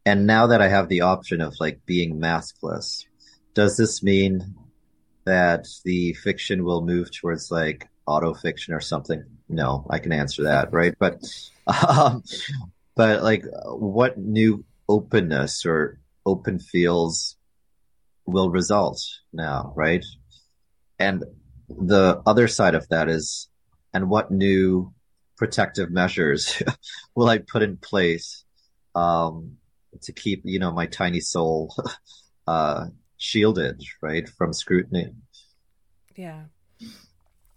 and 0.06 0.26
now 0.26 0.46
that 0.46 0.62
I 0.62 0.68
have 0.68 0.88
the 0.88 1.02
option 1.02 1.40
of 1.40 1.54
like 1.58 1.80
being 1.86 2.20
maskless, 2.20 3.04
does 3.54 3.76
this 3.76 4.02
mean 4.02 4.54
that 5.24 5.66
the 5.84 6.14
fiction 6.14 6.64
will 6.64 6.82
move 6.82 7.10
towards 7.10 7.50
like 7.50 7.88
auto 8.06 8.32
fiction 8.32 8.72
or 8.72 8.80
something? 8.80 9.24
No, 9.48 9.86
I 9.90 9.98
can 9.98 10.12
answer 10.12 10.44
that, 10.44 10.72
right? 10.72 10.94
But, 10.98 11.20
um, 11.88 12.22
but 12.96 13.22
like, 13.22 13.44
what 13.64 14.18
new 14.18 14.64
openness 14.88 15.64
or 15.64 16.00
open 16.26 16.58
feels 16.58 17.36
will 18.26 18.50
result 18.50 19.00
now, 19.32 19.72
right? 19.76 20.04
And 20.98 21.24
the 21.68 22.22
other 22.26 22.48
side 22.48 22.74
of 22.74 22.88
that 22.88 23.08
is, 23.08 23.48
and 23.92 24.10
what 24.10 24.30
new 24.30 24.92
protective 25.36 25.90
measures 25.90 26.62
will 27.14 27.28
I 27.28 27.38
put 27.38 27.62
in 27.62 27.76
place 27.76 28.44
um, 28.94 29.56
to 30.02 30.12
keep, 30.12 30.42
you 30.44 30.58
know, 30.58 30.72
my 30.72 30.86
tiny 30.86 31.20
soul 31.20 31.74
uh, 32.46 32.86
shielded, 33.16 33.82
right, 34.00 34.28
from 34.28 34.52
scrutiny? 34.52 35.12
Yeah. 36.16 36.44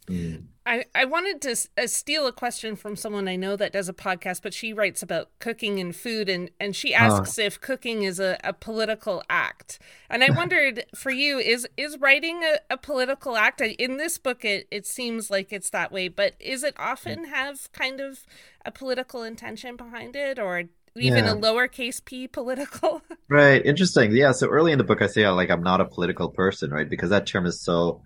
Mm. 0.07 0.45
I, 0.65 0.85
I 0.95 1.05
wanted 1.05 1.41
to 1.41 1.83
uh, 1.83 1.87
steal 1.87 2.25
a 2.25 2.31
question 2.31 2.75
from 2.75 2.95
someone 2.95 3.27
I 3.27 3.35
know 3.35 3.55
that 3.57 3.73
does 3.73 3.89
a 3.89 3.93
podcast, 3.93 4.41
but 4.41 4.53
she 4.53 4.71
writes 4.71 5.03
about 5.03 5.29
cooking 5.39 5.79
and 5.79 5.93
food, 5.95 6.29
and, 6.29 6.51
and 6.59 6.75
she 6.75 6.93
asks 6.93 7.37
if 7.37 7.59
cooking 7.59 8.03
is 8.03 8.19
a, 8.19 8.37
a 8.43 8.53
political 8.53 9.23
act. 9.29 9.79
And 10.09 10.23
I 10.23 10.29
wondered 10.35 10.85
for 10.95 11.11
you, 11.11 11.37
is 11.37 11.67
is 11.75 11.97
writing 11.99 12.43
a, 12.43 12.59
a 12.73 12.77
political 12.77 13.35
act? 13.35 13.59
In 13.61 13.97
this 13.97 14.17
book, 14.17 14.45
it, 14.45 14.67
it 14.71 14.85
seems 14.85 15.29
like 15.29 15.51
it's 15.51 15.69
that 15.71 15.91
way, 15.91 16.07
but 16.07 16.35
is 16.39 16.63
it 16.63 16.75
often 16.77 17.25
have 17.25 17.71
kind 17.73 17.99
of 17.99 18.25
a 18.65 18.71
political 18.71 19.23
intention 19.23 19.75
behind 19.75 20.15
it, 20.15 20.39
or 20.39 20.63
even 20.95 21.25
yeah. 21.25 21.33
a 21.33 21.35
lowercase 21.35 22.03
p 22.03 22.27
political? 22.27 23.01
right. 23.29 23.65
Interesting. 23.65 24.15
Yeah. 24.15 24.31
So 24.31 24.47
early 24.47 24.71
in 24.71 24.77
the 24.77 24.85
book, 24.85 25.01
I 25.01 25.07
say 25.07 25.27
like 25.27 25.49
I'm 25.49 25.63
not 25.63 25.81
a 25.81 25.85
political 25.85 26.29
person, 26.29 26.71
right? 26.71 26.89
Because 26.89 27.09
that 27.09 27.27
term 27.27 27.45
is 27.45 27.59
so 27.59 28.01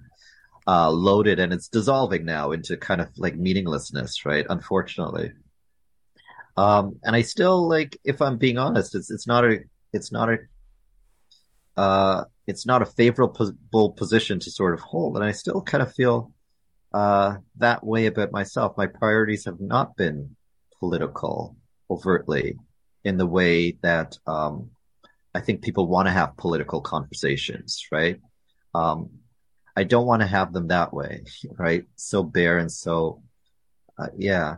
uh, 0.67 0.91
loaded 0.91 1.39
and 1.39 1.53
it's 1.53 1.69
dissolving 1.69 2.25
now 2.25 2.51
into 2.51 2.75
kind 2.75 2.99
of 2.99 3.09
like 3.17 3.35
meaninglessness, 3.35 4.25
right? 4.25 4.45
Unfortunately. 4.49 5.31
Um, 6.57 6.99
and 7.03 7.15
I 7.15 7.21
still 7.21 7.67
like, 7.67 7.97
if 8.03 8.21
I'm 8.21 8.37
being 8.37 8.57
honest, 8.57 8.95
it's, 8.95 9.09
it's 9.09 9.27
not 9.27 9.45
a, 9.45 9.59
it's 9.93 10.11
not 10.11 10.29
a, 10.29 10.37
uh, 11.79 12.23
it's 12.47 12.65
not 12.65 12.81
a 12.81 12.85
favorable 12.85 13.91
position 13.91 14.39
to 14.39 14.51
sort 14.51 14.73
of 14.73 14.81
hold. 14.81 15.15
And 15.15 15.23
I 15.23 15.31
still 15.31 15.61
kind 15.61 15.83
of 15.83 15.93
feel, 15.93 16.33
uh, 16.93 17.37
that 17.57 17.85
way 17.85 18.07
about 18.07 18.31
myself. 18.31 18.75
My 18.75 18.87
priorities 18.87 19.45
have 19.45 19.61
not 19.61 19.95
been 19.95 20.35
political 20.79 21.55
overtly 21.89 22.57
in 23.03 23.17
the 23.17 23.27
way 23.27 23.77
that, 23.83 24.17
um, 24.25 24.71
I 25.35 25.39
think 25.39 25.61
people 25.61 25.87
want 25.87 26.07
to 26.07 26.11
have 26.11 26.35
political 26.35 26.81
conversations, 26.81 27.85
right? 27.91 28.19
Um, 28.73 29.09
I 29.77 29.83
don't 29.83 30.07
want 30.07 30.23
to 30.23 30.27
have 30.27 30.53
them 30.53 30.69
that 30.69 30.91
way, 30.91 31.23
right? 31.57 31.85
So 31.95 32.23
bare 32.23 32.57
and 32.57 32.71
so, 32.71 33.21
uh, 33.97 34.07
yeah. 34.17 34.55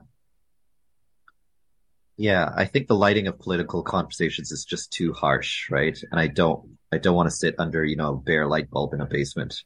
Yeah, 2.15 2.49
I 2.55 2.65
think 2.65 2.87
the 2.87 2.95
lighting 2.95 3.27
of 3.27 3.37
political 3.37 3.83
conversations 3.83 4.51
is 4.51 4.63
just 4.63 4.91
too 4.93 5.11
harsh, 5.11 5.69
right? 5.69 5.97
And 6.09 6.19
I 6.19 6.27
don't, 6.27 6.77
I 6.91 6.99
don't 6.99 7.15
want 7.15 7.29
to 7.29 7.35
sit 7.35 7.55
under, 7.59 7.83
you 7.83 7.97
know, 7.97 8.13
a 8.13 8.17
bare 8.17 8.47
light 8.47 8.69
bulb 8.69 8.93
in 8.93 9.01
a 9.01 9.05
basement. 9.05 9.61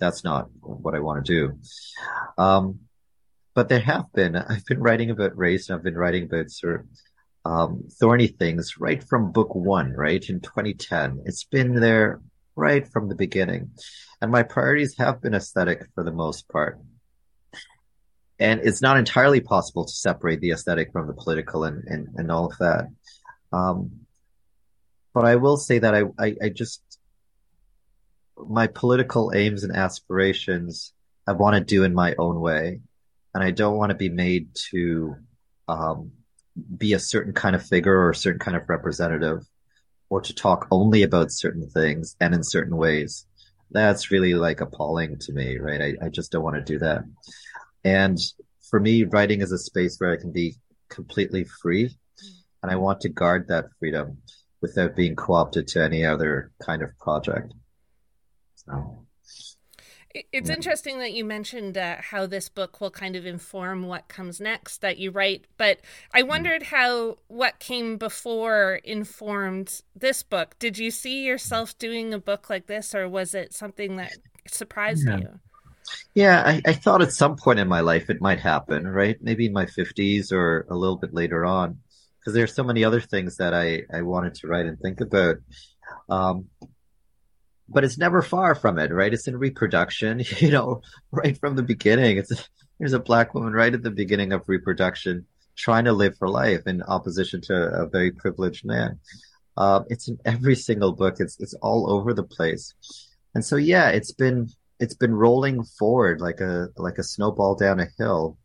That's 0.00 0.24
not 0.24 0.48
what 0.60 0.94
I 0.94 1.00
want 1.00 1.24
to 1.24 1.32
do. 1.32 1.58
Um, 2.38 2.80
but 3.54 3.68
there 3.68 3.80
have 3.80 4.10
been, 4.14 4.36
I've 4.48 4.64
been 4.64 4.80
writing 4.80 5.10
about 5.10 5.36
race 5.36 5.68
and 5.68 5.76
I've 5.76 5.84
been 5.84 5.98
writing 5.98 6.24
about 6.24 6.50
sort 6.50 6.80
of, 6.80 6.86
um, 7.46 7.88
thorny 8.00 8.28
things 8.28 8.78
right 8.78 9.04
from 9.04 9.32
book 9.32 9.54
one, 9.54 9.92
right? 9.92 10.24
In 10.30 10.40
2010. 10.40 11.24
It's 11.26 11.44
been 11.44 11.74
there 11.74 12.22
right 12.56 12.86
from 12.86 13.08
the 13.08 13.14
beginning. 13.14 13.70
And 14.20 14.30
my 14.30 14.42
priorities 14.42 14.96
have 14.98 15.20
been 15.20 15.34
aesthetic 15.34 15.86
for 15.94 16.04
the 16.04 16.12
most 16.12 16.48
part. 16.48 16.80
And 18.38 18.60
it's 18.64 18.82
not 18.82 18.96
entirely 18.96 19.40
possible 19.40 19.84
to 19.84 19.92
separate 19.92 20.40
the 20.40 20.50
aesthetic 20.50 20.92
from 20.92 21.06
the 21.06 21.14
political 21.14 21.64
and, 21.64 21.84
and, 21.86 22.08
and 22.16 22.32
all 22.32 22.46
of 22.46 22.58
that. 22.58 22.88
Um, 23.52 24.06
but 25.12 25.24
I 25.24 25.36
will 25.36 25.56
say 25.56 25.78
that 25.78 25.94
I, 25.94 26.02
I, 26.18 26.36
I 26.42 26.48
just, 26.48 26.82
my 28.36 28.66
political 28.66 29.32
aims 29.34 29.62
and 29.62 29.74
aspirations, 29.74 30.92
I 31.26 31.32
want 31.32 31.54
to 31.54 31.60
do 31.62 31.84
in 31.84 31.94
my 31.94 32.14
own 32.18 32.40
way. 32.40 32.80
And 33.32 33.42
I 33.42 33.50
don't 33.50 33.76
want 33.76 33.90
to 33.90 33.96
be 33.96 34.08
made 34.08 34.48
to, 34.70 35.16
um, 35.68 36.12
be 36.76 36.92
a 36.92 36.98
certain 36.98 37.32
kind 37.32 37.56
of 37.56 37.66
figure 37.66 37.96
or 37.96 38.10
a 38.10 38.14
certain 38.14 38.38
kind 38.38 38.56
of 38.56 38.68
representative 38.68 39.44
or 40.08 40.20
to 40.20 40.34
talk 40.34 40.66
only 40.70 41.02
about 41.02 41.32
certain 41.32 41.68
things 41.68 42.16
and 42.20 42.34
in 42.34 42.42
certain 42.42 42.76
ways. 42.76 43.26
That's 43.70 44.10
really 44.10 44.34
like 44.34 44.60
appalling 44.60 45.18
to 45.20 45.32
me, 45.32 45.58
right? 45.58 45.80
I, 45.80 46.06
I 46.06 46.08
just 46.08 46.30
don't 46.30 46.44
want 46.44 46.56
to 46.56 46.62
do 46.62 46.78
that. 46.78 47.04
And 47.82 48.18
for 48.70 48.80
me, 48.80 49.04
writing 49.04 49.40
is 49.40 49.52
a 49.52 49.58
space 49.58 49.98
where 49.98 50.12
I 50.12 50.16
can 50.16 50.32
be 50.32 50.56
completely 50.88 51.44
free. 51.44 51.96
And 52.62 52.70
I 52.70 52.76
want 52.76 53.00
to 53.02 53.08
guard 53.08 53.48
that 53.48 53.66
freedom 53.78 54.18
without 54.62 54.96
being 54.96 55.16
co-opted 55.16 55.68
to 55.68 55.84
any 55.84 56.04
other 56.04 56.50
kind 56.62 56.82
of 56.82 56.96
project. 56.98 57.52
So. 58.54 59.04
It's 60.14 60.48
yeah. 60.48 60.54
interesting 60.54 61.00
that 61.00 61.12
you 61.12 61.24
mentioned 61.24 61.76
uh, 61.76 61.96
how 61.98 62.26
this 62.26 62.48
book 62.48 62.80
will 62.80 62.92
kind 62.92 63.16
of 63.16 63.26
inform 63.26 63.88
what 63.88 64.06
comes 64.06 64.40
next 64.40 64.80
that 64.80 64.96
you 64.96 65.10
write, 65.10 65.46
but 65.56 65.80
I 66.12 66.22
mm. 66.22 66.28
wondered 66.28 66.62
how 66.62 67.18
what 67.26 67.58
came 67.58 67.96
before 67.96 68.80
informed 68.84 69.82
this 69.96 70.22
book. 70.22 70.56
Did 70.60 70.78
you 70.78 70.92
see 70.92 71.24
yourself 71.24 71.76
doing 71.78 72.14
a 72.14 72.20
book 72.20 72.48
like 72.48 72.68
this, 72.68 72.94
or 72.94 73.08
was 73.08 73.34
it 73.34 73.52
something 73.52 73.96
that 73.96 74.12
surprised 74.46 75.08
yeah. 75.08 75.18
you? 75.18 75.40
Yeah, 76.14 76.42
I, 76.46 76.62
I 76.64 76.72
thought 76.74 77.02
at 77.02 77.12
some 77.12 77.36
point 77.36 77.58
in 77.58 77.68
my 77.68 77.80
life 77.80 78.08
it 78.08 78.20
might 78.20 78.40
happen, 78.40 78.86
right? 78.86 79.16
Maybe 79.20 79.46
in 79.46 79.52
my 79.52 79.66
50s 79.66 80.32
or 80.32 80.66
a 80.70 80.76
little 80.76 80.96
bit 80.96 81.12
later 81.12 81.44
on, 81.44 81.78
because 82.20 82.34
there 82.34 82.44
are 82.44 82.48
so 82.48 82.62
many 82.64 82.84
other 82.84 83.00
things 83.00 83.36
that 83.38 83.52
I, 83.52 83.82
I 83.92 84.02
wanted 84.02 84.36
to 84.36 84.46
write 84.46 84.66
and 84.66 84.78
think 84.78 85.00
about. 85.00 85.36
Um, 86.08 86.46
but 87.68 87.84
it's 87.84 87.98
never 87.98 88.22
far 88.22 88.54
from 88.54 88.78
it, 88.78 88.92
right? 88.92 89.12
It's 89.12 89.28
in 89.28 89.36
reproduction, 89.36 90.22
you 90.38 90.50
know, 90.50 90.82
right 91.10 91.38
from 91.38 91.56
the 91.56 91.62
beginning. 91.62 92.18
It's 92.18 92.48
there's 92.78 92.92
a 92.92 93.00
black 93.00 93.34
woman 93.34 93.52
right 93.52 93.72
at 93.72 93.82
the 93.82 93.90
beginning 93.90 94.32
of 94.32 94.48
reproduction 94.48 95.26
trying 95.56 95.84
to 95.84 95.92
live 95.92 96.16
for 96.18 96.28
life 96.28 96.62
in 96.66 96.82
opposition 96.82 97.40
to 97.40 97.54
a 97.54 97.86
very 97.86 98.10
privileged 98.10 98.64
man. 98.64 98.98
Uh, 99.56 99.82
it's 99.88 100.08
in 100.08 100.18
every 100.24 100.56
single 100.56 100.92
book. 100.92 101.16
It's 101.20 101.38
it's 101.40 101.54
all 101.54 101.90
over 101.90 102.12
the 102.12 102.24
place, 102.24 102.74
and 103.34 103.44
so 103.44 103.56
yeah, 103.56 103.90
it's 103.90 104.12
been 104.12 104.48
it's 104.80 104.94
been 104.94 105.14
rolling 105.14 105.62
forward 105.62 106.20
like 106.20 106.40
a 106.40 106.68
like 106.76 106.98
a 106.98 107.04
snowball 107.04 107.54
down 107.54 107.80
a 107.80 107.86
hill 107.98 108.36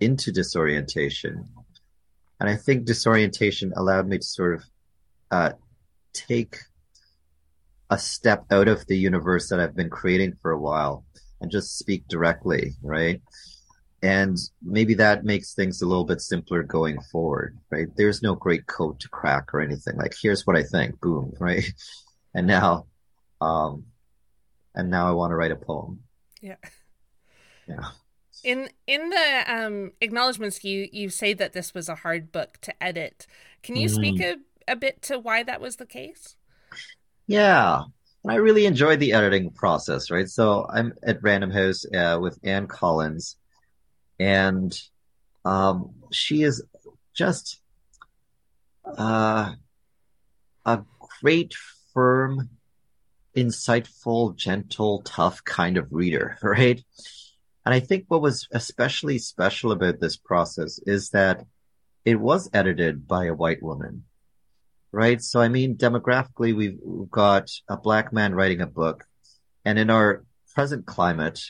into 0.00 0.32
disorientation. 0.32 1.48
And 2.40 2.48
I 2.48 2.56
think 2.56 2.84
disorientation 2.84 3.72
allowed 3.76 4.08
me 4.08 4.18
to 4.18 4.24
sort 4.24 4.54
of 4.54 4.64
uh, 5.30 5.52
take 6.12 6.58
a 7.94 7.98
step 7.98 8.44
out 8.50 8.66
of 8.66 8.84
the 8.88 8.98
universe 8.98 9.48
that 9.48 9.60
I've 9.60 9.76
been 9.76 9.88
creating 9.88 10.34
for 10.42 10.50
a 10.50 10.58
while 10.58 11.04
and 11.40 11.48
just 11.48 11.78
speak 11.78 12.08
directly, 12.08 12.72
right? 12.82 13.22
And 14.02 14.36
maybe 14.60 14.94
that 14.94 15.24
makes 15.24 15.54
things 15.54 15.80
a 15.80 15.86
little 15.86 16.04
bit 16.04 16.20
simpler 16.20 16.64
going 16.64 17.00
forward, 17.12 17.56
right? 17.70 17.86
There's 17.96 18.20
no 18.20 18.34
great 18.34 18.66
code 18.66 18.98
to 18.98 19.08
crack 19.08 19.54
or 19.54 19.60
anything. 19.60 19.96
Like, 19.96 20.12
here's 20.20 20.44
what 20.44 20.56
I 20.56 20.64
think, 20.64 21.00
boom, 21.00 21.34
right? 21.38 21.64
And 22.34 22.48
now, 22.48 22.86
um, 23.40 23.84
and 24.74 24.90
now 24.90 25.06
I 25.06 25.12
want 25.12 25.30
to 25.30 25.36
write 25.36 25.52
a 25.52 25.56
poem. 25.56 26.00
Yeah. 26.40 26.56
Yeah. 27.68 27.90
In 28.42 28.70
in 28.88 29.08
the 29.10 29.44
um, 29.46 29.92
acknowledgments, 30.00 30.64
you 30.64 30.88
you 30.92 31.08
say 31.08 31.32
that 31.32 31.52
this 31.52 31.72
was 31.72 31.88
a 31.88 31.94
hard 31.94 32.32
book 32.32 32.58
to 32.62 32.74
edit. 32.82 33.26
Can 33.62 33.76
you 33.76 33.88
mm. 33.88 33.94
speak 33.94 34.20
a, 34.20 34.36
a 34.66 34.74
bit 34.74 35.00
to 35.02 35.18
why 35.18 35.44
that 35.44 35.60
was 35.60 35.76
the 35.76 35.86
case? 35.86 36.36
Yeah, 37.26 37.84
I 38.26 38.34
really 38.36 38.66
enjoyed 38.66 39.00
the 39.00 39.12
editing 39.12 39.50
process. 39.50 40.10
Right, 40.10 40.28
so 40.28 40.66
I'm 40.68 40.94
at 41.02 41.22
Random 41.22 41.50
House 41.50 41.84
uh, 41.86 42.18
with 42.20 42.38
Anne 42.42 42.66
Collins, 42.66 43.36
and 44.18 44.78
um, 45.44 45.94
she 46.10 46.42
is 46.42 46.62
just 47.14 47.60
uh, 48.84 49.52
a 50.64 50.82
great, 51.20 51.54
firm, 51.92 52.50
insightful, 53.36 54.36
gentle, 54.36 55.02
tough 55.02 55.44
kind 55.44 55.76
of 55.76 55.92
reader, 55.92 56.38
right? 56.42 56.82
And 57.64 57.74
I 57.74 57.80
think 57.80 58.04
what 58.08 58.20
was 58.20 58.46
especially 58.52 59.18
special 59.18 59.72
about 59.72 60.00
this 60.00 60.16
process 60.16 60.78
is 60.86 61.10
that 61.10 61.46
it 62.04 62.16
was 62.16 62.50
edited 62.52 63.08
by 63.08 63.26
a 63.26 63.34
white 63.34 63.62
woman, 63.62 64.04
right? 64.94 65.20
So, 65.20 65.40
I 65.40 65.48
mean, 65.48 65.76
demographically, 65.76 66.54
we've 66.54 66.78
got 67.10 67.50
a 67.68 67.76
black 67.76 68.12
man 68.12 68.34
writing 68.34 68.60
a 68.60 68.66
book. 68.66 69.04
And 69.64 69.78
in 69.78 69.90
our 69.90 70.24
present 70.54 70.86
climate, 70.86 71.40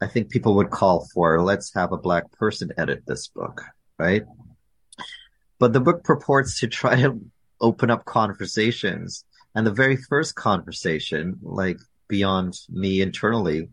I 0.00 0.06
think 0.06 0.30
people 0.30 0.56
would 0.56 0.70
call 0.70 1.06
for 1.14 1.40
let's 1.42 1.72
have 1.74 1.92
a 1.92 1.96
black 1.96 2.30
person 2.32 2.72
edit 2.76 3.04
this 3.06 3.28
book, 3.28 3.62
right? 3.98 4.24
But 5.58 5.72
the 5.72 5.80
book 5.80 6.04
purports 6.04 6.60
to 6.60 6.66
try 6.66 6.96
to 6.96 7.20
open 7.60 7.90
up 7.90 8.04
conversations. 8.04 9.24
And 9.54 9.66
the 9.66 9.72
very 9.72 9.96
first 9.96 10.34
conversation, 10.34 11.38
like 11.42 11.78
beyond 12.08 12.58
me 12.68 13.00
internally, 13.00 13.68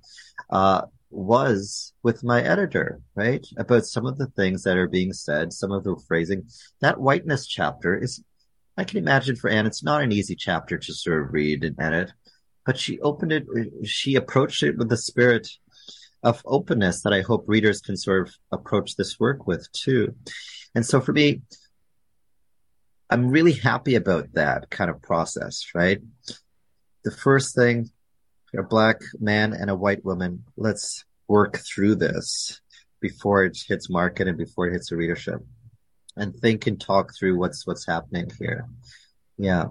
uh, 0.50 0.84
was 1.12 1.94
with 2.04 2.24
my 2.24 2.42
editor, 2.42 3.00
right? 3.16 3.46
About 3.58 3.86
some 3.86 4.06
of 4.06 4.18
the 4.18 4.28
things 4.28 4.64
that 4.64 4.78
are 4.78 4.88
being 4.88 5.14
said, 5.14 5.54
some 5.54 5.72
of 5.72 5.84
the 5.84 5.96
phrasing. 6.08 6.48
That 6.82 7.00
whiteness 7.00 7.48
chapter 7.48 7.96
is, 7.96 8.24
I 8.78 8.84
can 8.84 8.98
imagine 8.98 9.36
for 9.36 9.50
Anne, 9.50 9.66
it's 9.66 9.84
not 9.84 10.02
an 10.02 10.12
easy 10.12 10.36
chapter 10.36 10.78
to 10.78 10.94
sort 10.94 11.22
of 11.22 11.34
read 11.34 11.64
and 11.64 11.80
edit, 11.80 12.12
but 12.66 12.78
she 12.78 13.00
opened 13.00 13.32
it, 13.32 13.46
she 13.86 14.16
approached 14.16 14.64
it 14.64 14.78
with 14.78 14.90
the 14.90 14.98
spirit 14.98 15.50
of 16.24 16.42
openness 16.46 17.04
that 17.04 17.14
I 17.14 17.22
hope 17.22 17.46
readers 17.48 17.82
can 17.82 17.96
sort 17.96 18.28
of 18.28 18.36
approach 18.52 18.96
this 18.96 19.20
work 19.20 19.48
with 19.48 19.72
too. 19.72 20.16
And 20.74 20.86
so 20.86 21.00
for 21.00 21.14
me, 21.14 21.42
I'm 23.10 23.30
really 23.30 23.54
happy 23.54 23.96
about 23.96 24.34
that 24.34 24.70
kind 24.72 24.90
of 24.90 25.02
process, 25.02 25.68
right? 25.74 26.02
The 27.04 27.12
first 27.12 27.56
thing, 27.56 27.92
a 28.58 28.64
black 28.64 29.02
man 29.20 29.54
and 29.54 29.70
a 29.70 29.76
white 29.76 30.04
woman, 30.04 30.44
let's 30.58 31.06
work 31.28 31.60
through 31.60 31.96
this 31.96 32.60
before 33.00 33.46
it 33.46 33.58
hits 33.68 33.90
market 33.90 34.28
and 34.28 34.38
before 34.38 34.68
it 34.68 34.74
hits 34.74 34.90
the 34.90 34.98
readership 34.98 35.42
and 36.18 36.36
think 36.36 36.68
and 36.68 36.80
talk 36.80 37.14
through 37.14 37.38
what's 37.38 37.68
what's 37.68 37.86
happening 37.86 38.32
here. 38.40 38.68
Yeah. 39.38 39.66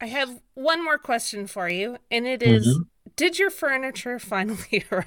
I 0.00 0.06
have 0.06 0.40
one 0.54 0.84
more 0.84 0.98
question 0.98 1.46
for 1.46 1.68
you, 1.68 1.96
and 2.10 2.26
it 2.26 2.42
is, 2.42 2.66
mm-hmm. 2.66 2.82
Did 3.16 3.38
your 3.38 3.50
furniture 3.50 4.18
finally 4.18 4.84
arrive? 4.90 5.06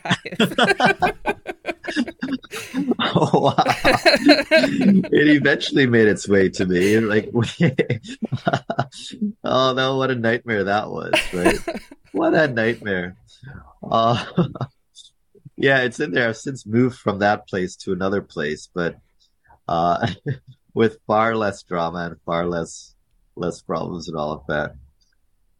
oh 2.99 3.29
wow! 3.33 3.63
it 3.65 5.27
eventually 5.27 5.87
made 5.87 6.07
its 6.07 6.27
way 6.27 6.49
to 6.49 6.65
me. 6.65 6.99
Like, 6.99 7.31
oh 9.43 9.73
no, 9.73 9.97
what 9.97 10.11
a 10.11 10.15
nightmare 10.15 10.65
that 10.65 10.89
was! 10.89 11.13
Right? 11.33 11.57
what 12.11 12.33
a 12.33 12.47
nightmare. 12.47 13.17
Uh, 13.83 14.23
yeah, 15.57 15.81
it's 15.81 15.99
in 15.99 16.11
there. 16.11 16.29
I've 16.29 16.37
since 16.37 16.65
moved 16.65 16.97
from 16.97 17.19
that 17.19 17.47
place 17.47 17.75
to 17.77 17.93
another 17.93 18.21
place, 18.21 18.69
but 18.73 18.97
uh, 19.67 20.07
with 20.73 20.99
far 21.07 21.35
less 21.35 21.63
drama 21.63 22.07
and 22.07 22.21
far 22.25 22.45
less 22.45 22.95
less 23.35 23.61
problems 23.61 24.07
and 24.07 24.17
all 24.17 24.31
of 24.31 24.43
that. 24.47 24.75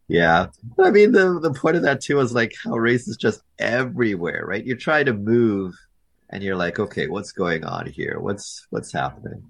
Yeah. 0.08 0.46
I 0.82 0.90
mean, 0.90 1.12
the, 1.12 1.40
the 1.40 1.52
point 1.52 1.76
of 1.76 1.82
that 1.82 2.00
too 2.00 2.20
is 2.20 2.32
like 2.32 2.54
how 2.64 2.76
race 2.76 3.08
is 3.08 3.16
just 3.16 3.42
everywhere, 3.58 4.44
right? 4.46 4.64
You 4.64 4.76
try 4.76 5.02
to 5.02 5.12
move 5.12 5.74
and 6.30 6.42
you're 6.42 6.56
like, 6.56 6.78
okay, 6.78 7.08
what's 7.08 7.32
going 7.32 7.64
on 7.64 7.86
here? 7.86 8.18
What's, 8.20 8.66
what's 8.70 8.92
happening? 8.92 9.42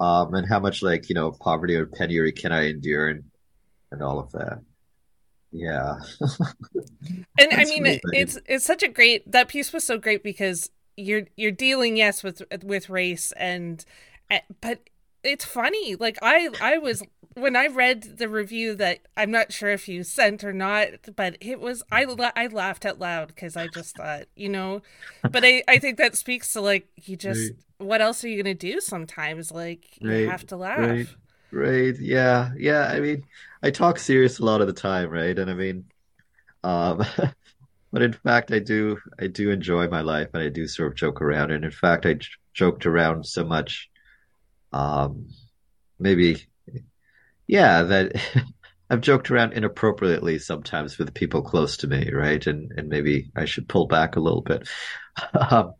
Um, 0.00 0.34
and 0.34 0.48
how 0.48 0.58
much 0.58 0.82
like, 0.82 1.08
you 1.08 1.14
know, 1.14 1.32
poverty 1.32 1.76
or 1.76 1.86
penury 1.86 2.32
can 2.32 2.52
I 2.52 2.68
endure 2.68 3.08
and, 3.08 3.24
and 3.90 4.02
all 4.02 4.18
of 4.18 4.32
that. 4.32 4.60
Yeah. 5.52 5.94
and 7.38 7.52
I 7.52 7.64
mean, 7.64 7.84
really 7.84 8.00
it's, 8.12 8.38
it's 8.46 8.64
such 8.64 8.82
a 8.82 8.88
great, 8.88 9.30
that 9.30 9.48
piece 9.48 9.72
was 9.72 9.84
so 9.84 9.98
great 9.98 10.24
because 10.24 10.70
you're, 10.96 11.24
you're 11.36 11.50
dealing, 11.50 11.96
yes, 11.96 12.22
with, 12.22 12.42
with 12.62 12.88
race 12.88 13.32
and, 13.32 13.84
eh, 14.30 14.40
but 14.60 14.80
it's 15.24 15.44
funny. 15.44 15.96
Like 15.96 16.18
I, 16.22 16.50
I 16.60 16.78
was 16.78 17.02
when 17.34 17.56
I 17.56 17.66
read 17.66 18.18
the 18.18 18.28
review 18.28 18.74
that 18.76 19.00
I'm 19.16 19.30
not 19.30 19.52
sure 19.52 19.70
if 19.70 19.88
you 19.88 20.04
sent 20.04 20.44
or 20.44 20.52
not, 20.52 20.88
but 21.16 21.36
it 21.40 21.60
was 21.60 21.82
I 21.90 22.04
I 22.36 22.46
laughed 22.46 22.84
out 22.84 22.98
loud 22.98 23.28
because 23.28 23.56
I 23.56 23.66
just 23.66 23.96
thought, 23.96 24.24
you 24.36 24.48
know, 24.48 24.82
but 25.22 25.44
I 25.44 25.64
I 25.66 25.78
think 25.78 25.98
that 25.98 26.16
speaks 26.16 26.52
to 26.52 26.60
like 26.60 26.88
you 27.02 27.16
just 27.16 27.50
right. 27.50 27.88
what 27.88 28.00
else 28.00 28.22
are 28.22 28.28
you 28.28 28.42
gonna 28.42 28.54
do 28.54 28.80
sometimes? 28.80 29.50
Like 29.50 29.98
right. 30.02 30.20
you 30.20 30.30
have 30.30 30.46
to 30.48 30.56
laugh. 30.56 30.78
Right. 30.78 31.06
right. 31.50 31.98
Yeah. 31.98 32.50
Yeah. 32.56 32.86
I 32.86 33.00
mean, 33.00 33.24
I 33.62 33.70
talk 33.70 33.98
serious 33.98 34.38
a 34.38 34.44
lot 34.44 34.60
of 34.60 34.66
the 34.66 34.72
time, 34.72 35.10
right? 35.10 35.36
And 35.36 35.50
I 35.50 35.54
mean, 35.54 35.86
um, 36.62 37.04
but 37.94 38.02
in 38.02 38.12
fact, 38.12 38.52
I 38.52 38.58
do 38.58 38.98
I 39.20 39.28
do 39.28 39.50
enjoy 39.52 39.86
my 39.86 40.00
life 40.00 40.30
and 40.34 40.42
I 40.42 40.48
do 40.48 40.66
sort 40.66 40.90
of 40.90 40.98
joke 40.98 41.22
around. 41.22 41.52
And 41.52 41.64
in 41.64 41.70
fact, 41.70 42.04
I 42.06 42.14
j- 42.14 42.28
joked 42.52 42.86
around 42.86 43.24
so 43.24 43.44
much. 43.44 43.88
Um, 44.72 45.28
maybe 46.00 46.44
yeah, 47.46 47.84
that 47.84 48.16
I've 48.90 49.00
joked 49.00 49.30
around 49.30 49.52
inappropriately 49.52 50.40
sometimes 50.40 50.98
with 50.98 51.14
people 51.14 51.42
close 51.42 51.76
to 51.78 51.86
me, 51.86 52.10
right? 52.10 52.44
And 52.44 52.72
and 52.76 52.88
maybe 52.88 53.30
I 53.36 53.44
should 53.44 53.68
pull 53.68 53.86
back 53.86 54.16
a 54.16 54.20
little 54.20 54.42
bit. 54.42 54.68
um, 55.50 55.74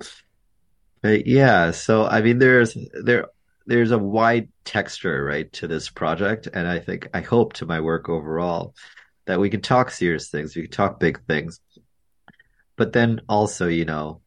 but 1.02 1.26
yeah, 1.26 1.72
so 1.72 2.06
I 2.06 2.22
mean, 2.22 2.38
there's 2.38 2.76
there 3.02 3.26
there's 3.66 3.90
a 3.90 3.98
wide 3.98 4.50
texture, 4.64 5.24
right, 5.24 5.52
to 5.54 5.66
this 5.66 5.90
project, 5.90 6.46
and 6.46 6.68
I 6.68 6.78
think 6.78 7.08
I 7.12 7.22
hope 7.22 7.54
to 7.54 7.66
my 7.66 7.80
work 7.80 8.08
overall 8.08 8.76
that 9.26 9.40
we 9.40 9.50
can 9.50 9.62
talk 9.62 9.90
serious 9.90 10.28
things, 10.28 10.54
we 10.54 10.62
can 10.62 10.70
talk 10.70 11.00
big 11.00 11.20
things, 11.26 11.60
but 12.76 12.92
then 12.92 13.20
also, 13.28 13.68
you 13.68 13.84
know, 13.84 14.20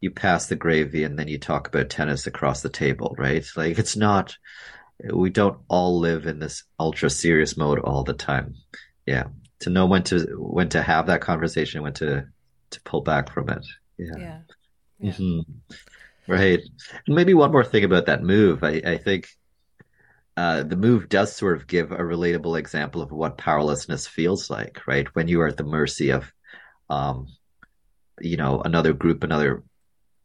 you 0.00 0.10
pass 0.10 0.46
the 0.46 0.56
gravy 0.56 1.04
and 1.04 1.18
then 1.18 1.28
you 1.28 1.38
talk 1.38 1.68
about 1.68 1.90
tennis 1.90 2.26
across 2.26 2.62
the 2.62 2.68
table, 2.68 3.14
right? 3.18 3.46
Like 3.56 3.78
it's 3.78 3.96
not 3.96 4.36
we 5.12 5.30
don't 5.30 5.58
all 5.68 5.98
live 5.98 6.26
in 6.26 6.38
this 6.38 6.64
ultra 6.78 7.10
serious 7.10 7.56
mode 7.56 7.78
all 7.78 8.04
the 8.04 8.12
time. 8.12 8.54
Yeah. 9.06 9.24
To 9.60 9.70
know 9.70 9.86
when 9.86 10.02
to 10.04 10.18
when 10.38 10.68
to 10.70 10.82
have 10.82 11.06
that 11.06 11.20
conversation, 11.20 11.82
when 11.82 11.92
to 11.94 12.26
to 12.70 12.80
pull 12.82 13.00
back 13.00 13.32
from 13.32 13.48
it. 13.48 13.64
Yeah. 13.96 14.12
Yeah. 14.18 14.38
yeah. 14.98 15.12
Mm-hmm. 15.12 15.40
Right. 16.28 16.60
And 17.06 17.16
maybe 17.16 17.34
one 17.34 17.52
more 17.52 17.64
thing 17.64 17.84
about 17.84 18.06
that 18.06 18.22
move. 18.22 18.62
I, 18.62 18.80
I 18.84 18.98
think 18.98 19.28
uh, 20.36 20.62
the 20.62 20.76
move 20.76 21.08
does 21.08 21.34
sort 21.34 21.56
of 21.56 21.66
give 21.66 21.92
a 21.92 21.96
relatable 21.98 22.58
example 22.58 23.02
of 23.02 23.12
what 23.12 23.38
powerlessness 23.38 24.06
feels 24.06 24.48
like, 24.50 24.86
right? 24.86 25.06
When 25.14 25.28
you 25.28 25.40
are 25.42 25.48
at 25.48 25.56
the 25.56 25.64
mercy 25.64 26.10
of, 26.10 26.32
um, 26.88 27.26
you 28.22 28.36
know, 28.36 28.62
another 28.62 28.92
group, 28.92 29.24
another 29.24 29.62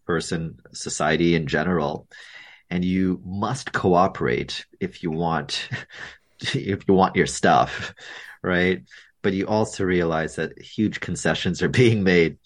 person, 0.06 0.60
society 0.74 1.36
in 1.36 1.48
general, 1.48 2.08
and 2.70 2.86
you 2.86 3.22
must 3.26 3.74
cooperate 3.74 4.66
if 4.80 5.04
you 5.04 5.12
want 5.12 5.68
if 6.42 6.88
you 6.88 6.94
want 6.94 7.16
your 7.16 7.26
stuff 7.28 7.94
right? 8.48 8.84
But 9.22 9.34
you 9.34 9.48
also 9.48 9.84
realize 9.84 10.36
that 10.36 10.60
huge 10.60 11.00
concessions 11.00 11.62
are 11.62 11.70
being 11.84 12.04
made 12.04 12.38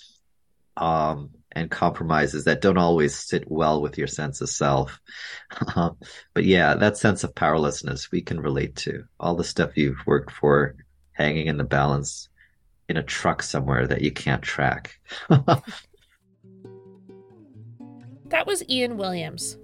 um, 0.78 1.32
and 1.52 1.70
compromises 1.70 2.46
that 2.46 2.62
don't 2.62 2.78
always 2.78 3.16
sit 3.16 3.50
well 3.50 3.82
with 3.82 3.98
your 3.98 4.08
sense 4.08 4.42
of 4.42 4.50
self. 4.50 5.00
Um, 5.76 5.98
but 6.34 6.46
yeah 6.46 6.76
that 6.76 6.98
sense 6.98 7.26
of 7.26 7.36
powerlessness 7.36 8.10
we 8.10 8.22
can 8.22 8.40
relate 8.40 8.78
to. 8.78 9.04
All 9.20 9.36
the 9.36 9.44
stuff 9.44 9.76
you've 9.76 10.06
worked 10.08 10.32
for 10.32 10.76
hanging 11.12 11.48
in 11.48 11.58
the 11.58 11.66
balance 11.66 12.30
in 12.92 12.98
a 12.98 13.04
truck 13.04 13.42
somewhere 13.42 13.88
that 13.88 14.02
you 14.02 14.12
can't 14.12 14.44
track 14.44 15.00
That 18.32 18.48
was 18.48 18.64
Ian 18.70 18.96
Williams. 18.96 19.58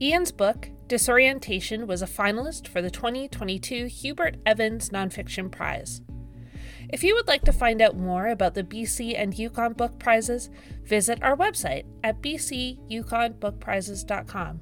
Ian's 0.00 0.30
book, 0.30 0.70
Disorientation, 0.86 1.88
was 1.88 2.02
a 2.02 2.06
finalist 2.06 2.68
for 2.68 2.80
the 2.80 2.90
2022 2.90 3.86
Hubert 3.86 4.36
Evans 4.46 4.90
Nonfiction 4.90 5.50
Prize. 5.50 6.02
If 6.88 7.02
you 7.02 7.16
would 7.16 7.26
like 7.26 7.42
to 7.42 7.52
find 7.52 7.82
out 7.82 7.96
more 7.96 8.28
about 8.28 8.54
the 8.54 8.62
BC 8.62 9.18
and 9.18 9.36
Yukon 9.36 9.72
Book 9.72 9.98
Prizes, 9.98 10.50
visit 10.84 11.20
our 11.20 11.36
website 11.36 11.84
at 12.04 12.22
bcyukonbookprizes.com. 12.22 14.60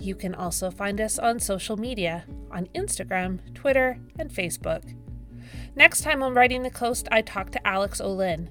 You 0.00 0.16
can 0.16 0.34
also 0.34 0.72
find 0.72 1.00
us 1.00 1.20
on 1.20 1.38
social 1.38 1.76
media 1.76 2.24
on 2.50 2.66
Instagram, 2.74 3.54
Twitter, 3.54 4.00
and 4.18 4.28
Facebook. 4.28 4.82
Next 5.76 6.02
time 6.02 6.22
on 6.22 6.34
Writing 6.34 6.62
the 6.62 6.70
Coast, 6.70 7.08
I 7.10 7.20
talk 7.20 7.50
to 7.50 7.66
Alix 7.66 8.00
Ohlin. 8.00 8.48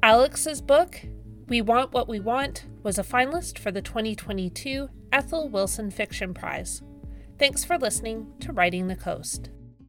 Alix's 0.00 0.60
book, 0.60 1.00
We 1.48 1.60
Want 1.60 1.92
What 1.92 2.08
We 2.08 2.20
Want, 2.20 2.66
was 2.84 3.00
a 3.00 3.02
finalist 3.02 3.58
for 3.58 3.72
the 3.72 3.82
2022 3.82 4.88
Ethel 5.12 5.48
Wilson 5.48 5.90
Fiction 5.90 6.32
Prize. 6.32 6.80
Thanks 7.36 7.64
for 7.64 7.76
listening 7.76 8.32
to 8.40 8.52
Writing 8.52 8.86
the 8.86 8.94
Coast. 8.94 9.50